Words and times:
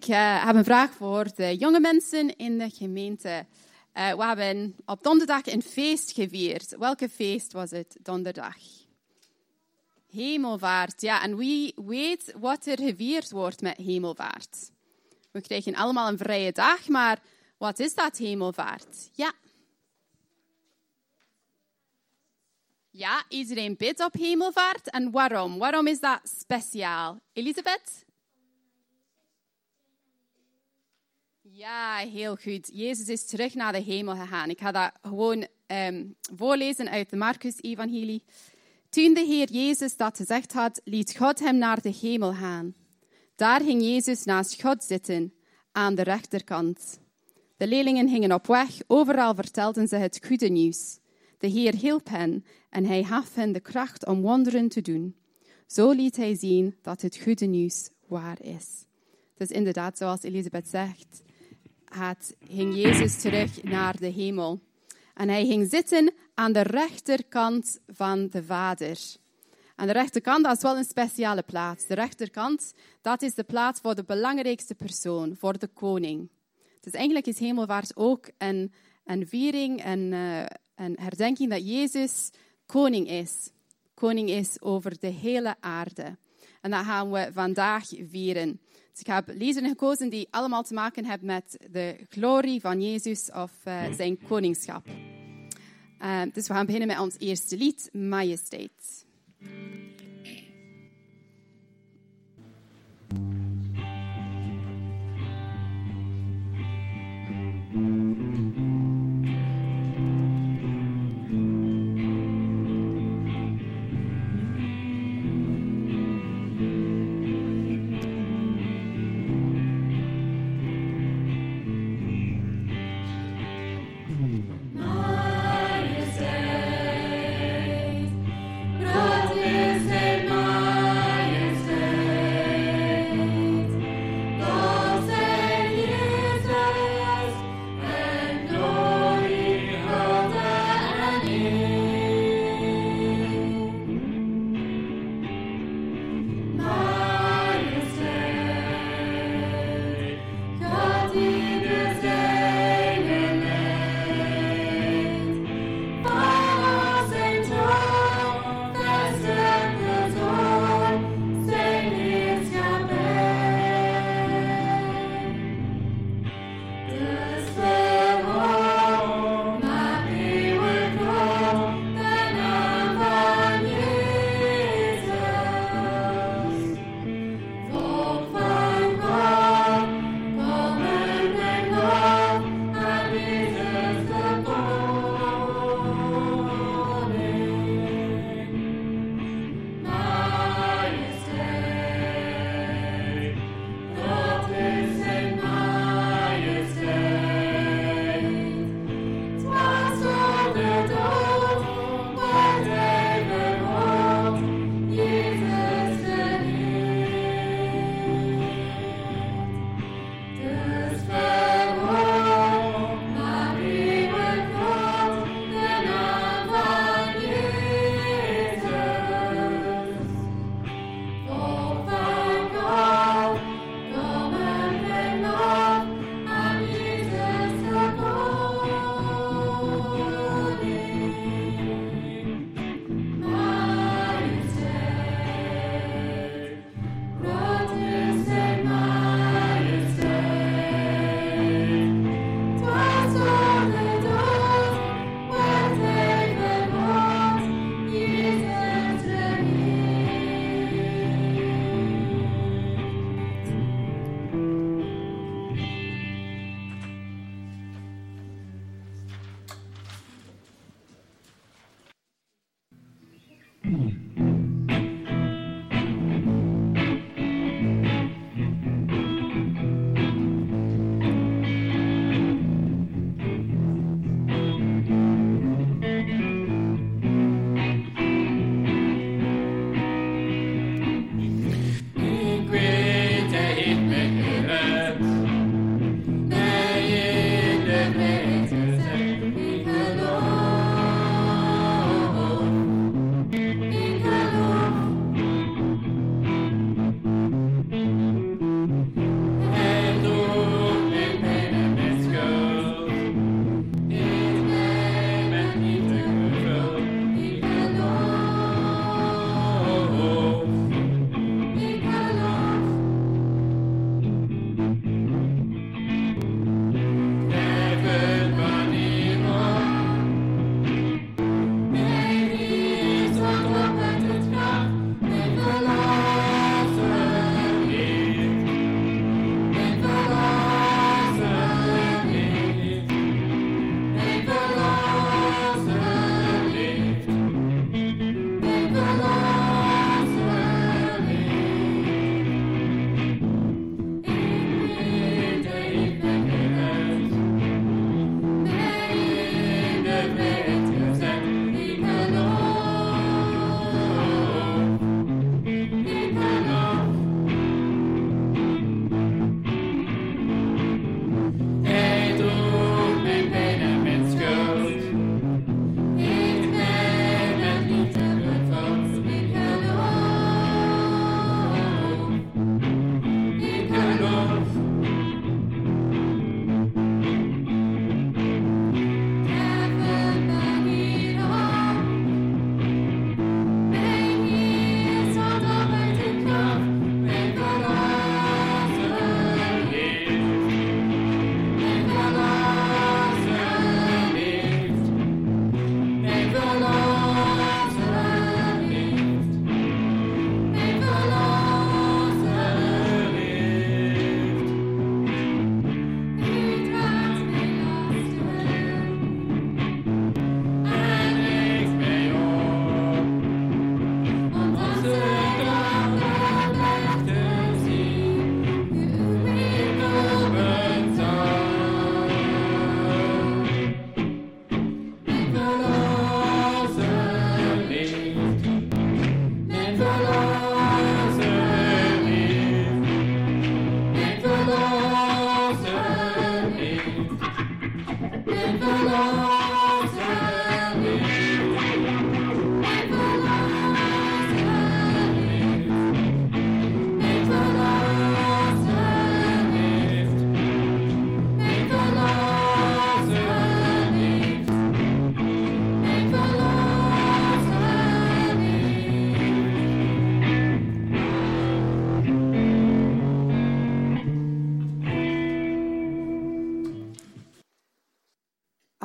Ik 0.00 0.08
uh, 0.08 0.46
heb 0.46 0.54
een 0.54 0.64
vraag 0.64 0.92
voor 0.92 1.26
de 1.34 1.56
jonge 1.56 1.80
mensen 1.80 2.36
in 2.36 2.58
de 2.58 2.70
gemeente. 2.70 3.46
Uh, 3.94 4.14
we 4.14 4.24
hebben 4.24 4.76
op 4.86 5.02
donderdag 5.02 5.46
een 5.46 5.62
feest 5.62 6.12
gevierd. 6.12 6.76
Welke 6.78 7.08
feest 7.08 7.52
was 7.52 7.70
het 7.70 7.96
donderdag? 8.02 8.56
Hemelvaart, 10.10 11.00
ja. 11.00 11.22
En 11.22 11.36
wie 11.36 11.72
weet 11.76 12.34
wat 12.38 12.66
er 12.66 12.78
gevierd 12.78 13.30
wordt 13.30 13.60
met 13.60 13.76
hemelvaart? 13.76 14.70
We 15.30 15.40
krijgen 15.40 15.74
allemaal 15.74 16.08
een 16.08 16.18
vrije 16.18 16.52
dag, 16.52 16.88
maar 16.88 17.18
wat 17.58 17.78
is 17.78 17.94
dat 17.94 18.16
hemelvaart? 18.16 19.10
Ja. 19.12 19.32
Ja, 22.90 23.24
iedereen 23.28 23.76
bidt 23.76 24.04
op 24.04 24.12
hemelvaart. 24.12 24.90
En 24.90 25.10
waarom? 25.10 25.58
Waarom 25.58 25.86
is 25.86 26.00
dat 26.00 26.20
speciaal? 26.24 27.20
Elisabeth? 27.32 28.08
Ja, 31.60 31.96
heel 31.96 32.36
goed. 32.36 32.70
Jezus 32.72 33.08
is 33.08 33.26
terug 33.26 33.54
naar 33.54 33.72
de 33.72 33.82
hemel 33.82 34.16
gegaan. 34.16 34.50
Ik 34.50 34.60
ga 34.60 34.72
dat 34.72 34.92
gewoon 35.02 35.46
um, 35.66 36.14
voorlezen 36.36 36.90
uit 36.90 37.10
de 37.10 37.16
Marcus-evangelie. 37.16 38.22
Toen 38.88 39.14
de 39.14 39.24
Heer 39.24 39.50
Jezus 39.50 39.96
dat 39.96 40.16
gezegd 40.16 40.52
had, 40.52 40.80
liet 40.84 41.16
God 41.16 41.38
hem 41.38 41.58
naar 41.58 41.80
de 41.80 41.94
hemel 42.00 42.32
gaan. 42.32 42.74
Daar 43.36 43.60
ging 43.60 43.82
Jezus 43.82 44.24
naast 44.24 44.62
God 44.62 44.84
zitten, 44.84 45.34
aan 45.72 45.94
de 45.94 46.02
rechterkant. 46.02 47.00
De 47.56 47.66
leerlingen 47.66 48.08
gingen 48.08 48.32
op 48.32 48.46
weg, 48.46 48.78
overal 48.86 49.34
vertelden 49.34 49.88
ze 49.88 49.96
het 49.96 50.20
goede 50.26 50.48
nieuws. 50.48 50.98
De 51.38 51.46
Heer 51.46 51.74
hielp 51.74 52.08
hen 52.08 52.44
en 52.70 52.84
hij 52.84 53.04
gaf 53.04 53.34
hen 53.34 53.52
de 53.52 53.60
kracht 53.60 54.06
om 54.06 54.20
wonderen 54.20 54.68
te 54.68 54.80
doen. 54.80 55.16
Zo 55.66 55.90
liet 55.90 56.16
hij 56.16 56.34
zien 56.34 56.76
dat 56.82 57.02
het 57.02 57.16
goede 57.16 57.46
nieuws 57.46 57.88
waar 58.06 58.42
is. 58.42 58.84
Dus 59.34 59.48
inderdaad, 59.48 59.98
zoals 59.98 60.22
Elisabeth 60.22 60.68
zegt, 60.68 61.22
gaat, 61.90 62.34
ging 62.48 62.74
Jezus 62.74 63.20
terug 63.20 63.62
naar 63.62 63.96
de 63.96 64.06
hemel. 64.06 64.60
En 65.14 65.28
hij 65.28 65.46
ging 65.46 65.70
zitten 65.70 66.12
aan 66.34 66.52
de 66.52 66.62
rechterkant 66.62 67.80
van 67.86 68.28
de 68.28 68.44
Vader. 68.44 68.98
Aan 69.76 69.86
de 69.86 69.92
rechterkant, 69.92 70.44
dat 70.44 70.56
is 70.56 70.62
wel 70.62 70.76
een 70.76 70.84
speciale 70.84 71.42
plaats. 71.42 71.86
De 71.86 71.94
rechterkant, 71.94 72.72
dat 73.00 73.22
is 73.22 73.34
de 73.34 73.44
plaats 73.44 73.80
voor 73.80 73.94
de 73.94 74.04
belangrijkste 74.04 74.74
persoon, 74.74 75.36
voor 75.36 75.58
de 75.58 75.66
koning. 75.66 76.30
Dus 76.80 76.92
eigenlijk 76.92 77.26
is 77.26 77.38
hemelvaart 77.38 77.96
ook 77.96 78.30
een, 78.38 78.72
een 79.04 79.28
viering, 79.28 79.84
een, 79.84 80.12
uh, 80.12 80.44
een 80.74 80.96
herdenking 81.00 81.50
dat 81.50 81.68
Jezus 81.68 82.30
koning 82.66 83.08
is. 83.08 83.50
Koning 83.94 84.30
is 84.30 84.60
over 84.60 84.98
de 84.98 85.06
hele 85.06 85.56
aarde. 85.60 86.16
En 86.60 86.70
dat 86.70 86.84
gaan 86.84 87.10
we 87.10 87.30
vandaag 87.32 87.88
vieren. 88.10 88.60
Dus 88.90 89.00
ik 89.00 89.06
heb 89.06 89.30
lezingen 89.38 89.70
gekozen 89.70 90.08
die 90.08 90.28
allemaal 90.30 90.62
te 90.62 90.74
maken 90.74 91.04
hebben 91.04 91.26
met 91.26 91.58
de 91.70 91.96
glorie 92.08 92.60
van 92.60 92.82
Jezus 92.82 93.30
of 93.32 93.52
uh, 93.64 93.92
zijn 93.92 94.18
koningschap. 94.28 94.86
Uh, 96.02 96.22
dus 96.32 96.46
we 96.46 96.54
gaan 96.54 96.66
beginnen 96.66 96.88
met 96.88 96.98
ons 96.98 97.16
eerste 97.18 97.56
lied. 97.56 97.88
Majesteit, 97.92 99.04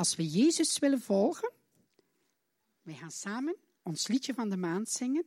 als 0.06 0.16
we 0.16 0.28
Jezus 0.28 0.78
willen 0.78 1.00
volgen, 1.00 1.52
we 2.82 2.94
gaan 2.94 3.10
samen 3.10 3.56
ons 3.82 4.06
liedje 4.06 4.34
van 4.34 4.48
de 4.48 4.56
maand 4.56 4.88
zingen. 4.88 5.24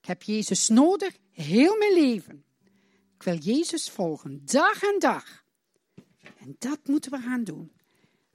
Ik 0.00 0.06
heb 0.06 0.22
Jezus 0.22 0.68
nodig, 0.68 1.16
heel 1.30 1.76
mijn 1.76 1.92
leven. 1.92 2.44
Ik 3.14 3.22
wil 3.22 3.36
Jezus 3.36 3.90
volgen, 3.90 4.44
dag 4.44 4.82
en 4.82 4.98
dag. 4.98 5.44
En 6.36 6.56
dat 6.58 6.86
moeten 6.86 7.10
we 7.10 7.18
gaan 7.18 7.44
doen. 7.44 7.72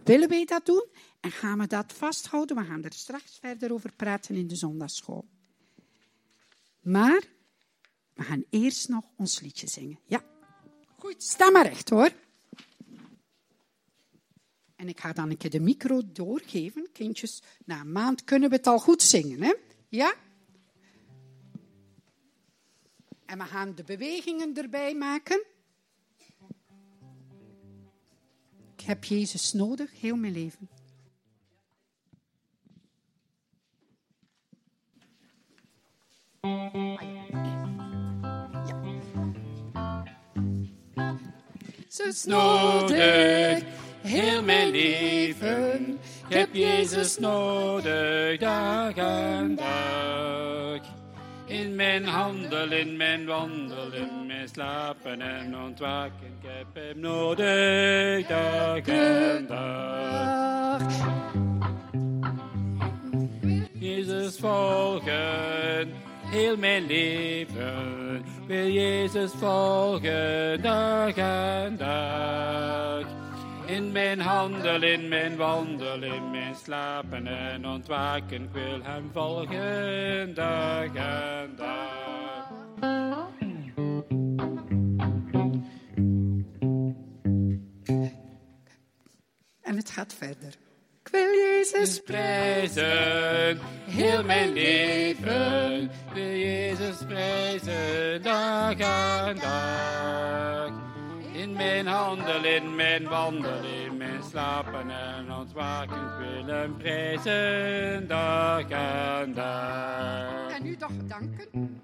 Willen 0.03 0.29
wij 0.29 0.45
dat 0.45 0.65
doen? 0.65 0.88
En 1.19 1.31
gaan 1.31 1.59
we 1.59 1.67
dat 1.67 1.94
vasthouden? 1.94 2.55
We 2.55 2.63
gaan 2.63 2.83
er 2.83 2.94
straks 2.94 3.38
verder 3.38 3.73
over 3.73 3.94
praten 3.94 4.35
in 4.35 4.47
de 4.47 4.55
zondagschool. 4.55 5.27
Maar 6.81 7.23
we 8.13 8.23
gaan 8.23 8.45
eerst 8.50 8.89
nog 8.89 9.05
ons 9.17 9.39
liedje 9.39 9.67
zingen. 9.67 10.00
Ja, 10.05 10.23
goed, 10.97 11.23
sta 11.23 11.50
maar 11.50 11.67
recht 11.67 11.89
hoor. 11.89 12.22
En 14.83 14.89
ik 14.89 15.00
ga 15.00 15.13
dan 15.13 15.30
een 15.30 15.38
keer 15.38 15.50
de 15.50 15.59
micro 15.59 16.01
doorgeven. 16.13 16.91
Kindjes, 16.91 17.41
na 17.65 17.80
een 17.80 17.91
maand 17.91 18.24
kunnen 18.24 18.50
we 18.50 18.56
het 18.56 18.68
al 18.68 18.80
goed 18.80 19.01
zingen, 19.01 19.41
hè? 19.41 19.53
Ja? 19.89 20.13
En 23.25 23.38
we 23.38 23.44
gaan 23.44 23.75
de 23.75 23.83
bewegingen 23.83 24.57
erbij 24.57 24.95
maken. 24.95 25.45
Ik 28.75 28.81
heb 28.81 29.03
Jezus 29.03 29.53
nodig, 29.53 30.00
heel 30.00 30.15
mijn 30.15 30.34
leven. 30.34 30.69
Ze 41.88 42.03
is 42.03 42.24
nodig, 42.24 43.63
heel 44.03 44.43
mijn 44.43 44.69
leven. 44.69 46.00
Ik 46.27 46.36
heb 46.36 46.50
Jezus 46.51 47.17
nodig, 47.17 48.39
dag 48.39 48.95
en 48.95 49.55
dag. 49.55 50.81
In 51.45 51.75
mijn 51.75 52.05
handel, 52.05 52.72
in 52.72 52.98
mijn 52.98 53.25
wandel, 53.25 53.93
in 53.93 54.25
mijn 54.27 54.48
slapen 54.48 55.22
en 55.22 55.57
ontwaken. 55.57 56.27
Ik 56.41 56.50
heb 56.50 56.65
hem 56.74 57.00
nodig, 57.00 58.27
dag 58.27 58.88
en 58.88 59.45
dag. 59.48 60.81
Jezus 63.72 64.38
volgen, 64.38 65.91
heel 66.25 66.57
mijn 66.57 66.86
leven. 66.86 68.25
Wil 68.48 68.67
Jezus 68.67 69.31
volgen, 69.31 70.62
dag 70.62 71.15
en 71.15 71.77
dag. 71.77 73.23
In 73.65 73.91
mijn 73.91 74.20
handel, 74.20 74.82
in 74.82 75.08
mijn 75.08 75.36
wandel, 75.36 76.03
in 76.03 76.32
mijn 76.32 76.55
slapen 76.55 77.27
en 77.27 77.67
ontwaken. 77.67 78.43
Ik 78.43 78.50
wil 78.51 78.79
hem 78.84 79.10
volgen, 79.13 80.34
dag 80.34 80.93
en 80.93 81.55
dag. 81.55 82.51
En 89.62 89.75
het 89.75 89.89
gaat 89.89 90.13
verder. 90.13 90.53
Ik 91.03 91.12
wil 91.12 91.34
Jezus 91.34 92.00
prijzen, 92.00 93.60
heel 93.86 94.24
mijn 94.24 94.53
leven. 94.53 95.91
Wil 96.13 96.24
Jezus 96.24 97.05
prijzen, 97.08 98.22
dag 98.22 98.77
en 98.77 99.36
dag. 99.36 100.82
In 101.33 101.53
mijn 101.53 101.87
handel, 101.87 102.43
in 102.43 102.75
mijn 102.75 103.07
wandel, 103.09 103.63
in 103.63 103.97
mijn 103.97 104.23
slapen 104.23 104.89
en 104.89 105.33
ontwaken. 105.33 105.95
Ik 105.95 106.17
wil 106.17 106.55
hem 106.55 106.77
prijzen, 106.77 108.07
dag 108.07 108.69
en 108.69 109.33
dag. 109.33 110.49
En 110.57 110.65
u 110.65 110.75
toch 110.75 110.91
danken? 111.07 111.81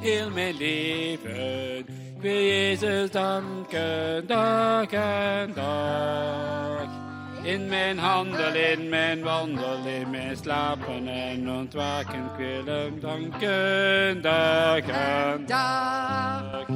Heel 0.00 0.30
mijn 0.30 0.56
leven, 0.56 1.86
wil 2.18 2.42
Jezus 2.42 3.10
danken, 3.10 4.26
dag 4.26 4.90
en 4.92 5.52
dag. 5.54 7.01
In 7.42 7.68
mijn 7.68 7.98
handel, 7.98 8.54
in 8.54 8.88
mijn 8.88 9.22
wandel, 9.22 9.86
in 9.86 10.10
mijn 10.10 10.36
slapen 10.36 11.08
en 11.08 11.50
ontwaken, 11.50 12.24
ik 12.24 12.36
wil 12.36 12.74
hem 12.74 13.00
danken, 13.00 14.22
dag 14.22 14.88
en 14.88 15.46
dag. 15.46 16.66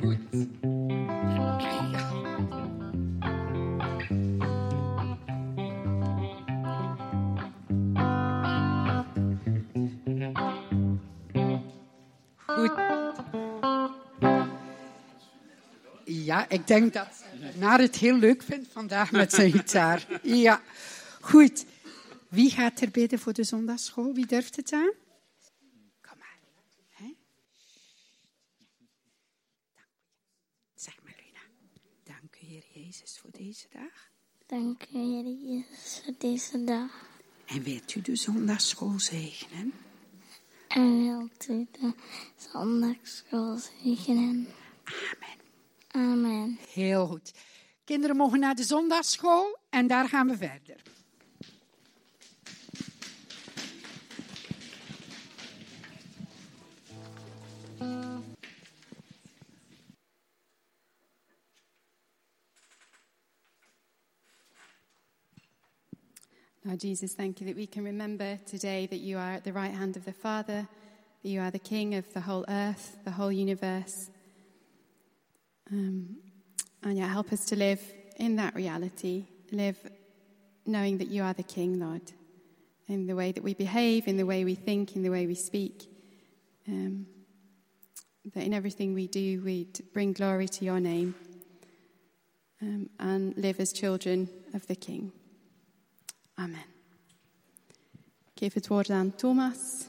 Goed. 0.00 0.18
Goed. 12.46 12.72
Ja, 16.04 16.44
ik 16.48 16.66
denk 16.66 16.92
dat 16.92 17.23
Naar 17.56 17.78
het 17.78 17.96
heel 17.96 18.16
leuk 18.16 18.42
vindt 18.42 18.68
vandaag 18.72 19.12
met 19.12 19.32
zijn 19.32 19.52
gitaar. 19.52 20.20
Ja, 20.22 20.62
goed. 21.20 21.64
Wie 22.28 22.50
gaat 22.50 22.80
er 22.80 22.90
bidden 22.90 23.18
voor 23.18 23.32
de 23.32 23.44
zondagschool? 23.44 24.12
Wie 24.12 24.26
durft 24.26 24.56
het 24.56 24.72
aan? 24.72 24.92
Kom 26.00 26.18
maar. 26.18 26.38
Hè? 26.88 27.14
Zeg 30.74 30.94
maar, 31.02 31.14
Luna. 31.16 31.40
Dank 32.04 32.36
u, 32.42 32.46
Heer 32.46 32.64
Jezus, 32.72 33.18
voor 33.20 33.30
deze 33.30 33.66
dag. 33.72 34.10
Dank 34.46 34.82
u, 34.82 34.98
Heer 34.98 35.24
Jezus, 35.24 36.02
voor 36.04 36.14
deze 36.18 36.64
dag. 36.64 36.90
En 37.46 37.62
wilt 37.62 37.94
u 37.94 38.00
de 38.00 38.16
zondagschool 38.16 39.00
zegenen? 39.00 39.72
En 40.68 41.02
wilt 41.02 41.48
u 41.48 41.66
de 41.70 41.92
zondagschool 42.36 43.58
zegenen? 43.58 44.48
Amen. 44.84 45.43
Amen. 45.96 46.58
Heel 46.72 47.06
goed. 47.06 47.32
Kinderen 47.84 48.16
mogen 48.16 48.38
naar 48.38 48.54
de 48.54 48.62
zondagschool 48.62 49.58
en 49.70 49.86
daar 49.86 50.08
gaan 50.08 50.28
we 50.28 50.36
verder. 50.36 50.76
Lord 66.66 66.82
Jesus, 66.82 67.14
thank 67.14 67.38
you 67.38 67.46
that 67.46 67.56
we 67.56 67.66
can 67.66 67.84
remember 67.84 68.38
today 68.44 68.86
that 68.86 69.00
you 69.00 69.18
are 69.18 69.34
at 69.34 69.44
the 69.44 69.52
right 69.52 69.74
hand 69.74 69.96
of 69.96 70.04
the 70.04 70.12
Father, 70.12 70.66
that 71.22 71.30
you 71.30 71.40
are 71.40 71.50
the 71.50 71.58
King 71.58 71.94
of 71.94 72.12
the 72.12 72.20
whole 72.20 72.44
earth, 72.48 72.96
the 73.04 73.10
whole 73.10 73.30
universe. 73.30 74.08
Um, 75.70 76.16
and 76.82 76.98
yeah, 76.98 77.08
help 77.08 77.32
us 77.32 77.44
to 77.46 77.56
live 77.56 77.80
in 78.16 78.36
that 78.36 78.54
reality, 78.54 79.26
live 79.50 79.78
knowing 80.66 80.98
that 80.98 81.08
you 81.08 81.22
are 81.22 81.34
the 81.34 81.42
King, 81.42 81.78
Lord, 81.78 82.12
in 82.86 83.06
the 83.06 83.16
way 83.16 83.32
that 83.32 83.42
we 83.42 83.54
behave, 83.54 84.06
in 84.06 84.16
the 84.16 84.26
way 84.26 84.44
we 84.44 84.54
think, 84.54 84.96
in 84.96 85.02
the 85.02 85.10
way 85.10 85.26
we 85.26 85.34
speak. 85.34 85.88
Um, 86.68 87.06
that 88.34 88.44
in 88.44 88.54
everything 88.54 88.94
we 88.94 89.06
do, 89.06 89.42
we 89.44 89.68
bring 89.92 90.12
glory 90.12 90.48
to 90.48 90.64
your 90.64 90.80
name 90.80 91.14
um, 92.62 92.88
and 92.98 93.36
live 93.36 93.60
as 93.60 93.72
children 93.72 94.28
of 94.54 94.66
the 94.66 94.76
King. 94.76 95.12
Amen. 96.38 96.64
Geef 98.34 98.54
het 98.54 98.66
woord 98.66 98.90
aan 98.90 99.14
Thomas. 99.14 99.86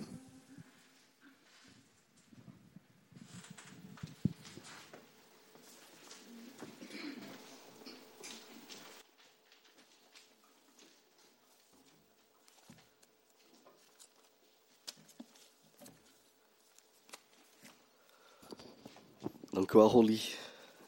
Wel, 19.72 19.90
Holly. 19.90 20.22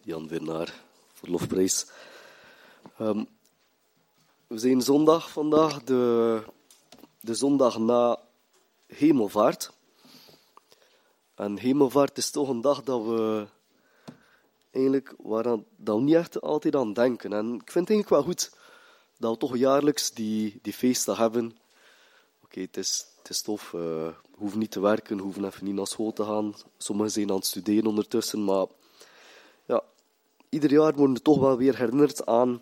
Jan 0.01 0.27
Bernard 0.27 0.73
voor 1.13 1.29
lofprijs. 1.29 1.85
Um, 3.01 3.27
we 4.47 4.57
zijn 4.57 4.81
zondag 4.81 5.31
vandaag, 5.31 5.83
de, 5.83 6.43
de 7.19 7.33
zondag 7.33 7.77
na 7.77 8.19
hemelvaart. 8.87 9.71
En 11.35 11.57
hemelvaart 11.57 12.17
is 12.17 12.31
toch 12.31 12.49
een 12.49 12.61
dag 12.61 12.83
dat 12.83 13.05
we 13.05 13.47
eigenlijk 14.71 15.13
waaraan, 15.17 15.65
dat 15.75 15.99
niet 15.99 16.15
echt 16.15 16.41
altijd 16.41 16.75
aan 16.75 16.93
denken. 16.93 17.33
En 17.33 17.53
ik 17.53 17.71
vind 17.71 17.87
het 17.87 17.97
eigenlijk 17.97 18.09
wel 18.09 18.23
goed 18.23 18.51
dat 19.17 19.31
we 19.31 19.37
toch 19.37 19.57
jaarlijks 19.57 20.11
die, 20.11 20.59
die 20.61 20.73
feestdag 20.73 21.17
hebben. 21.17 21.57
Oké, 22.49 22.59
het, 22.59 22.77
is, 22.77 23.05
het 23.17 23.29
is 23.29 23.41
tof. 23.41 23.73
Uh, 23.73 24.07
hoeven 24.37 24.59
niet 24.59 24.71
te 24.71 24.79
werken, 24.79 25.17
we 25.17 25.23
hoeven 25.23 25.45
even 25.45 25.65
niet 25.65 25.75
naar 25.75 25.87
school 25.87 26.13
te 26.13 26.23
gaan. 26.23 26.53
Sommigen 26.77 27.11
zijn 27.11 27.29
aan 27.29 27.35
het 27.35 27.45
studeren 27.45 27.85
ondertussen, 27.85 28.43
maar 28.43 28.65
ja, 29.65 29.83
ieder 30.49 30.71
jaar 30.71 30.93
worden 30.93 31.15
we 31.15 31.21
toch 31.21 31.39
wel 31.39 31.57
weer 31.57 31.77
herinnerd 31.77 32.25
aan, 32.25 32.61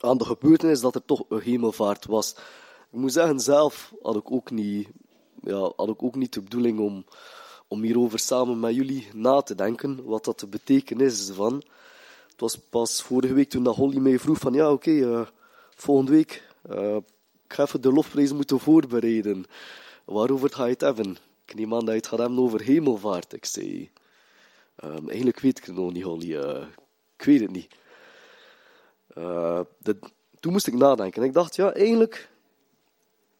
aan 0.00 0.18
de 0.18 0.24
gebeurtenis 0.24 0.80
dat 0.80 0.94
er 0.94 1.04
toch 1.04 1.24
een 1.28 1.40
hemelvaart 1.40 2.04
was. 2.06 2.34
Ik 2.90 3.00
moet 3.00 3.12
zeggen, 3.12 3.40
zelf 3.40 3.94
had 4.02 4.16
ik 4.16 4.30
ook 4.30 4.50
niet, 4.50 4.88
ja, 5.42 5.72
had 5.76 5.88
ik 5.88 6.02
ook 6.02 6.14
niet 6.14 6.32
de 6.32 6.42
bedoeling 6.42 6.78
om, 6.78 7.04
om 7.68 7.82
hierover 7.82 8.18
samen 8.18 8.60
met 8.60 8.74
jullie 8.74 9.08
na 9.12 9.40
te 9.40 9.54
denken, 9.54 10.04
wat 10.04 10.24
dat 10.24 10.40
de 10.40 10.46
betekenis 10.46 11.28
is 11.28 11.34
van. 11.34 11.54
Het 12.30 12.40
was 12.40 12.58
pas 12.58 13.02
vorige 13.02 13.34
week 13.34 13.50
toen 13.50 13.64
dat 13.64 13.76
Holly 13.76 13.98
mij 13.98 14.18
vroeg 14.18 14.38
van, 14.38 14.52
ja 14.52 14.72
oké, 14.72 14.90
eh, 14.90 15.26
volgende 15.74 16.10
week, 16.10 16.48
uh, 16.70 16.96
ik 17.44 17.52
ga 17.52 17.62
even 17.62 17.80
de 17.80 17.92
lofprijs 17.92 18.32
moeten 18.32 18.60
voorbereiden. 18.60 19.44
Waarover 20.04 20.52
ga 20.52 20.64
je 20.64 20.72
het 20.72 20.80
hebben? 20.80 21.16
Ik 21.46 21.54
neem 21.54 21.74
aan 21.74 21.80
dat 21.84 21.88
je 21.88 21.94
het 21.94 22.06
gaat 22.06 22.18
hebben 22.18 22.38
over 22.38 22.60
hemelvaart. 22.62 23.32
Ik 23.32 23.44
zei, 23.44 23.90
um, 24.84 25.08
eigenlijk 25.08 25.40
weet 25.40 25.58
ik 25.58 25.64
het 25.64 25.74
nog 25.74 25.92
niet, 25.92 26.02
Holly. 26.02 26.34
Uh, 26.34 26.66
ik 27.16 27.24
weet 27.24 27.40
het 27.40 27.50
niet. 27.50 27.74
Dat, 29.78 29.96
toen 30.40 30.52
moest 30.52 30.66
ik 30.66 30.74
nadenken. 30.74 31.22
En 31.22 31.28
ik 31.28 31.34
dacht, 31.34 31.56
ja, 31.56 31.72
eigenlijk, 31.72 32.30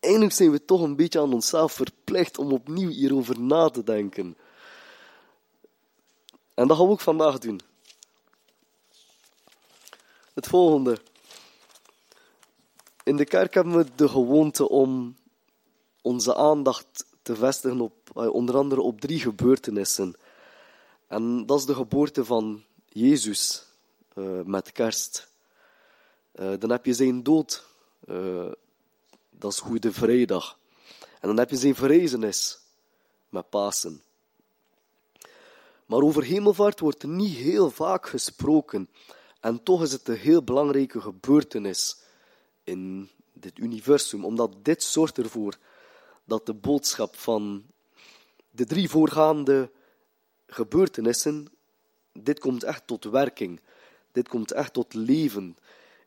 eigenlijk 0.01 0.35
zijn 0.35 0.51
we 0.51 0.65
toch 0.65 0.83
een 0.83 0.97
beetje 0.97 1.21
aan 1.21 1.33
onszelf 1.33 1.73
verplicht 1.73 2.39
om 2.39 2.53
opnieuw 2.53 2.89
hierover 2.89 3.41
na 3.41 3.69
te 3.69 3.83
denken. 3.83 4.37
En 6.55 6.69
dat 6.69 6.77
gaan 6.77 6.87
we 6.87 6.93
ook 6.93 7.01
vandaag 7.01 7.39
doen. 7.39 7.61
Het 10.35 10.47
volgende. 10.47 10.99
In 13.05 13.17
de 13.17 13.25
kerk 13.25 13.55
hebben 13.55 13.77
we 13.77 13.87
de 13.95 14.09
gewoonte 14.09 14.69
om 14.69 15.17
onze 16.03 16.35
aandacht 16.35 17.07
te 17.23 17.37
vestigen 17.37 17.81
op 17.81 18.11
eh, 18.15 18.35
onder 18.35 18.57
andere 18.57 18.81
op 18.81 19.01
drie 19.01 19.21
gebeurtenissen. 19.21 20.15
En 21.07 21.47
dat 21.47 21.59
is 21.59 21.65
de 21.65 21.75
geboorte 21.75 22.25
van 22.25 22.65
Jezus 22.89 23.67
uh, 24.15 24.41
met 24.45 24.73
kerst. 24.73 25.29
Uh, 26.35 26.53
dan 26.59 26.71
heb 26.71 26.85
je 26.85 26.95
zijn 26.95 27.23
dood, 27.23 27.65
dat 29.31 29.53
is 29.53 29.61
Goede 29.61 29.93
Vrijdag. 29.93 30.59
En 31.21 31.29
dan 31.29 31.39
heb 31.39 31.51
je 31.51 31.57
zijn 31.57 31.75
verrezenis 31.75 32.59
met 33.29 33.49
Pasen. 33.51 34.03
Maar 35.87 36.01
over 36.01 36.23
hemelvaart 36.23 36.81
wordt 36.81 37.03
niet 37.03 37.37
heel 37.37 37.71
vaak 37.71 38.09
gesproken. 38.09 38.89
En 39.41 39.63
toch 39.63 39.83
is 39.83 39.93
het 39.93 40.09
een 40.09 40.17
heel 40.17 40.43
belangrijke 40.43 41.01
gebeurtenis 41.01 42.03
in 42.65 43.09
dit 43.33 43.59
universum, 43.59 44.25
omdat 44.25 44.55
dit 44.63 44.83
zorgt 44.83 45.19
ervoor 45.19 45.57
dat 46.25 46.47
de 46.47 46.55
boodschap 46.55 47.17
van 47.17 47.65
de 48.51 48.65
drie 48.65 48.89
voorgaande 48.89 49.71
gebeurtenissen, 50.47 51.47
dit 52.13 52.39
komt 52.39 52.63
echt 52.63 52.87
tot 52.87 53.05
werking. 53.05 53.61
Dit 54.13 54.29
komt 54.29 54.53
echt 54.53 54.73
tot 54.73 54.95
leven 54.95 55.57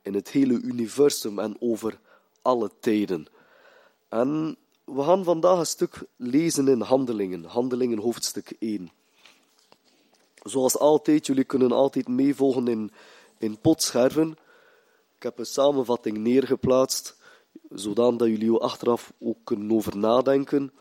in 0.01 0.13
het 0.13 0.29
hele 0.29 0.53
universum 0.53 1.39
en 1.39 1.55
over 1.59 1.99
alle 2.41 2.71
tijden. 2.79 3.27
En 4.09 4.57
we 4.83 5.03
gaan 5.03 5.23
vandaag 5.23 5.59
een 5.59 5.65
stuk 5.65 6.03
lezen 6.15 6.67
in 6.67 6.81
Handelingen, 6.81 7.43
Handelingen 7.43 7.97
hoofdstuk 7.97 8.55
1. 8.59 8.91
Zoals 10.43 10.77
altijd, 10.77 11.25
jullie 11.25 11.43
kunnen 11.43 11.71
altijd 11.71 12.07
meevolgen 12.07 12.67
in, 12.67 12.91
in 13.37 13.59
potscherven. 13.59 14.37
Ik 15.17 15.23
heb 15.23 15.39
een 15.39 15.45
samenvatting 15.45 16.17
neergeplaatst, 16.17 17.15
zodat 17.69 18.19
jullie 18.19 18.53
er 18.53 18.59
achteraf 18.59 19.13
ook 19.19 19.37
kunnen 19.43 19.71
over 19.71 19.97
nadenken. 19.97 20.73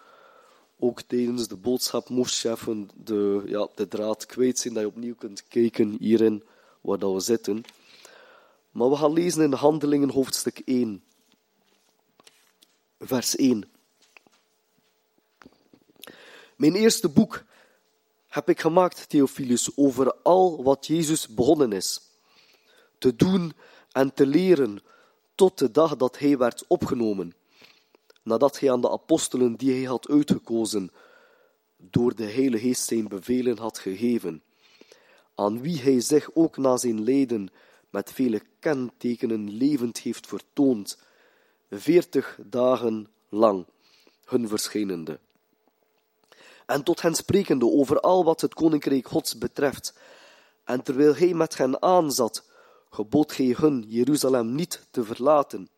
Ook 0.79 1.01
tijdens 1.01 1.49
de 1.49 1.57
boodschap 1.57 2.09
moest 2.09 2.43
je 2.43 2.87
de, 2.95 3.43
ja, 3.47 3.69
de 3.75 3.89
draad 3.89 4.27
kwijt 4.27 4.59
zijn, 4.59 4.75
dat 4.75 4.83
je 4.83 4.89
opnieuw 4.89 5.15
kunt 5.15 5.49
kijken 5.49 5.97
hierin 5.99 6.45
waar 6.81 6.99
dat 6.99 7.13
we 7.13 7.21
zitten. 7.21 7.63
Maar 8.71 8.91
we 8.91 8.97
gaan 8.97 9.13
lezen 9.13 9.43
in 9.43 9.53
Handelingen 9.53 10.11
hoofdstuk 10.11 10.63
1, 10.65 11.03
vers 12.99 13.37
1. 13.37 13.71
Mijn 16.57 16.75
eerste 16.75 17.09
boek 17.09 17.45
heb 18.27 18.49
ik 18.49 18.61
gemaakt, 18.61 19.09
Theophilus, 19.09 19.77
over 19.77 20.15
al 20.15 20.63
wat 20.63 20.87
Jezus 20.87 21.29
begonnen 21.29 21.73
is. 21.73 22.01
Te 22.99 23.17
doen 23.17 23.53
en 23.97 24.15
te 24.15 24.27
leren 24.27 24.79
tot 25.35 25.59
de 25.59 25.71
dag 25.71 25.97
dat 25.97 26.19
hij 26.19 26.39
werd 26.39 26.65
opgenomen, 26.67 27.35
nadat 28.23 28.61
hij 28.61 28.73
aan 28.73 28.81
de 28.81 28.91
apostelen 28.91 29.55
die 29.55 29.73
hij 29.73 29.85
had 29.85 30.09
uitgekozen, 30.09 30.91
door 31.77 32.15
de 32.15 32.25
Heilige 32.25 32.67
Geest 32.67 32.87
zijn 32.87 33.09
bevelen 33.09 33.59
had 33.59 33.79
gegeven, 33.79 34.43
aan 35.35 35.61
wie 35.61 35.81
hij 35.81 36.01
zich 36.01 36.31
ook 36.35 36.57
na 36.57 36.77
zijn 36.77 37.05
lijden 37.05 37.49
met 37.91 38.13
vele 38.13 38.43
kentekenen 38.59 39.51
levend 39.51 39.99
heeft 39.99 40.27
vertoond, 40.27 40.99
veertig 41.71 42.39
dagen 42.43 43.09
lang, 43.29 43.67
hun 44.25 44.49
verschijnende. 44.49 45.19
En 46.67 46.83
tot 46.83 47.03
hen 47.03 47.15
sprekende 47.15 47.67
over 47.67 48.01
al 48.01 48.25
wat 48.25 48.41
het 48.41 48.55
koninkrijk 48.55 49.09
Gods 49.09 49.39
betreft, 49.39 49.95
en 50.65 50.83
terwijl 50.83 51.17
hij 51.17 51.35
met 51.35 51.57
hen 51.57 51.83
aanzat, 51.83 52.45
gebood 52.91 53.37
hij 53.37 53.55
hun 53.59 53.85
Jeruzalem 53.89 54.55
niet 54.55 54.87
te 54.91 55.05
verlaten, 55.05 55.69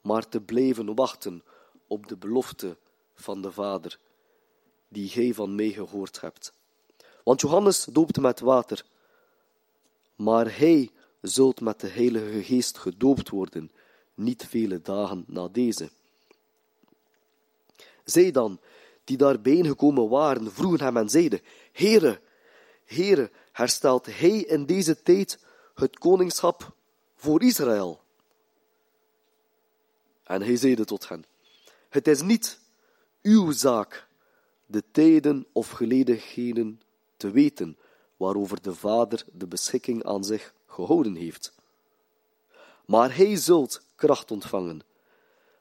maar 0.00 0.28
te 0.28 0.40
blijven 0.40 0.94
wachten 0.94 1.42
op 1.86 2.06
de 2.06 2.16
belofte 2.16 2.76
van 3.14 3.42
de 3.42 3.52
Vader, 3.52 3.98
die 4.88 5.08
gij 5.08 5.34
van 5.34 5.54
mij 5.54 5.70
gehoord 5.70 6.20
hebt. 6.20 6.52
Want 7.24 7.40
Johannes 7.40 7.84
doopte 7.84 8.20
met 8.20 8.40
water, 8.40 8.84
maar 10.16 10.58
hij 10.58 10.90
zult 11.20 11.60
met 11.60 11.80
de 11.80 11.88
Heilige 11.88 12.44
Geest 12.44 12.78
gedoopt 12.78 13.28
worden, 13.28 13.70
niet 14.14 14.46
vele 14.46 14.82
dagen 14.82 15.24
na 15.26 15.48
deze. 15.48 15.90
Zij 18.04 18.30
dan, 18.30 18.60
die 19.04 19.16
daar 19.16 19.40
bijeengekomen 19.40 20.08
waren, 20.08 20.52
vroegen 20.52 20.80
hem 20.80 20.96
en 20.96 21.08
zeiden, 21.08 21.40
Heere, 21.72 22.20
Heere, 22.84 23.30
herstelt 23.52 24.06
hij 24.06 24.38
in 24.38 24.66
deze 24.66 25.02
tijd 25.02 25.38
het 25.80 25.98
koningschap 25.98 26.74
voor 27.14 27.42
Israël? 27.42 28.00
En 30.24 30.42
hij 30.42 30.56
zeide 30.56 30.84
tot 30.84 31.08
hen, 31.08 31.24
het 31.88 32.08
is 32.08 32.22
niet 32.22 32.60
uw 33.22 33.52
zaak 33.52 34.06
de 34.66 34.82
tijden 34.90 35.46
of 35.52 35.70
gelegenheden 35.70 36.80
te 37.16 37.30
weten 37.30 37.78
waarover 38.16 38.62
de 38.62 38.74
Vader 38.74 39.24
de 39.32 39.46
beschikking 39.46 40.04
aan 40.04 40.24
zich 40.24 40.54
gehouden 40.66 41.14
heeft. 41.14 41.54
Maar 42.86 43.16
hij 43.16 43.36
zult 43.36 43.82
kracht 43.94 44.30
ontvangen 44.30 44.80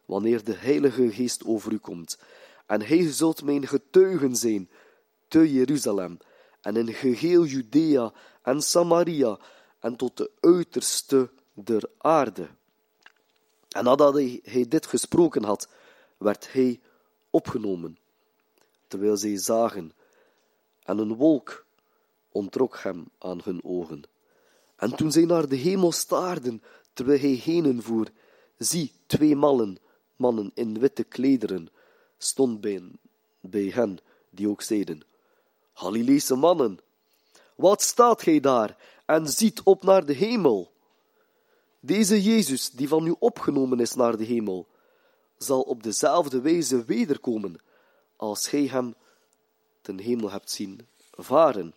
wanneer 0.06 0.44
de 0.44 0.56
Heilige 0.56 1.12
Geest 1.12 1.46
over 1.46 1.72
u 1.72 1.78
komt, 1.78 2.18
en 2.66 2.82
hij 2.82 3.12
zult 3.12 3.44
mijn 3.44 3.68
getuigen 3.68 4.36
zijn 4.36 4.70
te 5.28 5.54
Jeruzalem 5.54 6.18
en 6.62 6.76
in 6.76 6.94
geheel 6.94 7.46
Judea 7.46 8.14
en 8.42 8.62
Samaria 8.62 9.40
en 9.86 9.96
tot 9.96 10.18
de 10.18 10.32
uiterste 10.40 11.30
der 11.54 11.90
aarde. 11.98 12.48
En 13.70 13.84
nadat 13.84 14.14
hij 14.44 14.66
dit 14.68 14.86
gesproken 14.86 15.44
had, 15.44 15.68
werd 16.18 16.54
hij 16.54 16.80
opgenomen, 17.30 17.98
terwijl 18.88 19.18
zij 19.18 19.38
zagen, 19.38 19.94
en 20.84 20.98
een 20.98 21.16
wolk 21.16 21.66
ontrok 22.32 22.78
hem 22.78 23.06
aan 23.18 23.40
hun 23.44 23.64
ogen. 23.64 24.04
En 24.76 24.96
toen 24.96 25.12
zij 25.12 25.26
naar 25.26 25.48
de 25.48 25.56
hemel 25.56 25.92
staarden, 25.92 26.62
terwijl 26.94 27.20
hij 27.20 27.42
heen 27.44 27.82
voer, 27.82 28.08
zie, 28.58 28.92
twee 29.06 29.36
mannen, 29.36 29.78
mannen 30.16 30.52
in 30.54 30.80
witte 30.80 31.04
klederen, 31.04 31.70
stond 32.18 32.62
bij, 32.62 32.84
bij 33.40 33.72
hen, 33.74 33.98
die 34.30 34.50
ook 34.50 34.62
zeiden, 34.62 35.02
Galileese 35.74 36.36
mannen, 36.36 36.80
wat 37.56 37.82
staat 37.82 38.22
gij 38.22 38.40
daar 38.40 38.78
en 39.06 39.28
ziet 39.28 39.62
op 39.64 39.84
naar 39.84 40.06
de 40.06 40.14
hemel? 40.14 40.72
Deze 41.80 42.24
Jezus, 42.24 42.70
die 42.70 42.88
van 42.88 43.08
u 43.08 43.16
opgenomen 43.20 43.80
is 43.80 43.94
naar 43.94 44.18
de 44.18 44.24
hemel, 44.24 44.68
zal 45.38 45.62
op 45.62 45.84
dezelfde 45.84 46.42
wijze 46.42 46.86
wederkomen 46.86 47.62
als 48.16 48.48
gij 48.48 48.68
hem 48.68 48.96
ten 49.82 50.00
hemel 50.00 50.32
hebt 50.32 50.52
zien 50.52 50.88
varen. 51.12 51.74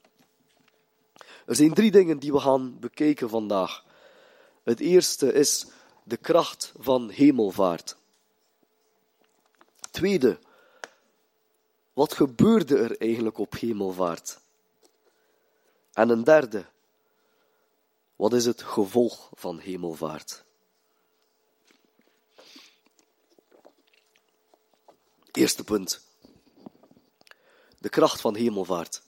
Er 1.46 1.54
zijn 1.54 1.74
drie 1.74 1.90
dingen 1.90 2.18
die 2.18 2.32
we 2.32 2.40
gaan 2.40 2.78
bekijken 2.78 3.28
vandaag. 3.28 3.84
Het 4.62 4.80
eerste 4.80 5.32
is 5.32 5.66
de 6.02 6.16
kracht 6.16 6.72
van 6.78 7.10
hemelvaart. 7.10 7.96
Tweede, 9.90 10.38
wat 11.92 12.14
gebeurde 12.14 12.78
er 12.78 13.00
eigenlijk 13.00 13.38
op 13.38 13.52
hemelvaart? 13.52 14.40
En 15.98 16.08
een 16.08 16.24
derde, 16.24 16.66
wat 18.16 18.32
is 18.32 18.44
het 18.44 18.62
gevolg 18.62 19.30
van 19.34 19.58
hemelvaart? 19.58 20.44
Eerste 25.32 25.64
punt. 25.64 26.00
De 27.78 27.88
kracht 27.88 28.20
van 28.20 28.34
hemelvaart. 28.34 29.02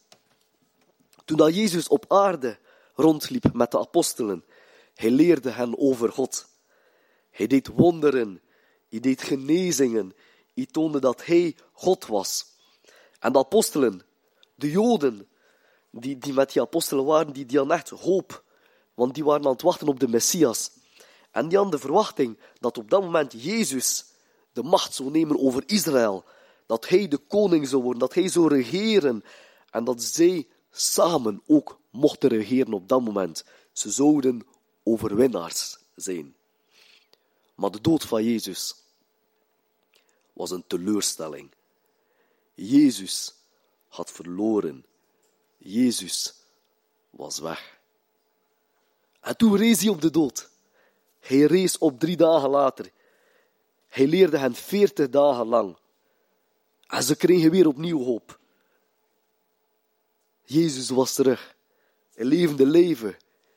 Toen 1.24 1.53
Jezus 1.53 1.88
op 1.88 2.05
aarde 2.09 2.59
rondliep 2.94 3.53
met 3.53 3.70
de 3.70 3.79
apostelen, 3.79 4.44
hij 4.94 5.11
leerde 5.11 5.50
hen 5.50 5.79
over 5.79 6.12
God. 6.12 6.48
Hij 7.31 7.46
deed 7.46 7.66
wonderen, 7.66 8.42
hij 8.88 9.00
deed 9.00 9.22
genezingen, 9.22 10.14
hij 10.55 10.66
toonde 10.66 11.00
dat 11.00 11.24
hij 11.24 11.57
God 11.72 12.07
was. 12.07 12.46
En 13.18 13.33
de 13.33 13.38
apostelen, 13.38 14.03
de 14.55 14.70
Joden, 14.70 15.29
die, 15.90 16.18
die 16.18 16.33
met 16.33 16.53
die 16.53 16.62
apostelen 16.62 17.05
waren, 17.05 17.33
die, 17.33 17.46
die 17.46 17.59
hadden 17.59 17.76
echt 17.76 17.88
hoop. 17.88 18.44
Want 18.94 19.14
die 19.14 19.24
waren 19.24 19.44
aan 19.44 19.53
het 19.53 19.62
wachten 19.62 19.88
op 19.88 20.00
de 20.00 20.09
Messias. 20.09 20.70
En 21.31 21.48
die 21.48 21.59
hadden 21.59 21.81
de 21.81 21.87
verwachting 21.87 22.38
dat 22.59 22.79
op 22.79 22.90
dat 22.90 23.03
moment 23.03 23.42
Jezus 23.42 24.05
de 24.53 24.62
macht 24.62 24.94
zou 24.94 25.11
nemen 25.11 25.38
over 25.38 25.62
Israël. 25.66 26.24
Dat 26.66 26.88
hij 26.88 27.09
de 27.09 27.18
koning 27.18 27.68
zou 27.68 27.83
worden, 27.83 28.00
dat 28.00 28.14
hij 28.14 28.29
zou 28.29 28.48
regeren. 28.48 29.24
En 29.70 29.85
dat 29.85 30.03
zij 30.03 30.48
samen 30.70 31.42
ook 31.46 31.81
mochten 31.90 32.29
regeren 32.29 32.72
op 32.72 32.88
dat 32.88 33.00
moment. 33.00 33.44
Ze 33.72 33.90
zouden 33.90 34.46
overwinnaars 34.83 35.79
zijn. 35.94 36.35
Maar 37.55 37.70
de 37.70 37.81
dood 37.81 38.05
van 38.05 38.24
Jezus 38.24 38.74
was 40.33 40.50
een 40.50 40.64
teleurstelling. 40.66 41.50
Jezus 42.55 43.35
had 43.88 44.11
verloren. 44.11 44.85
Jezus 45.62 46.35
was 47.11 47.38
weg. 47.38 47.79
En 49.20 49.37
toen 49.37 49.57
rees 49.57 49.81
hij 49.81 49.88
op 49.88 50.01
de 50.01 50.11
dood. 50.11 50.51
Hij 51.20 51.40
rees 51.40 51.79
op 51.79 52.01
drie 52.01 52.16
dagen 52.16 52.51
later. 52.51 52.90
Hij 53.88 54.07
leerde 54.07 54.38
hen 54.38 54.55
veertig 54.55 55.09
dagen 55.09 55.46
lang. 55.46 55.77
En 56.87 57.03
ze 57.03 57.16
kregen 57.16 57.51
weer 57.51 57.66
opnieuw 57.66 58.03
hoop. 58.03 58.38
Jezus 60.42 60.88
was 60.88 61.14
terug. 61.14 61.57
Hij 62.14 62.25
levende 62.25 62.66
leven. 62.66 63.16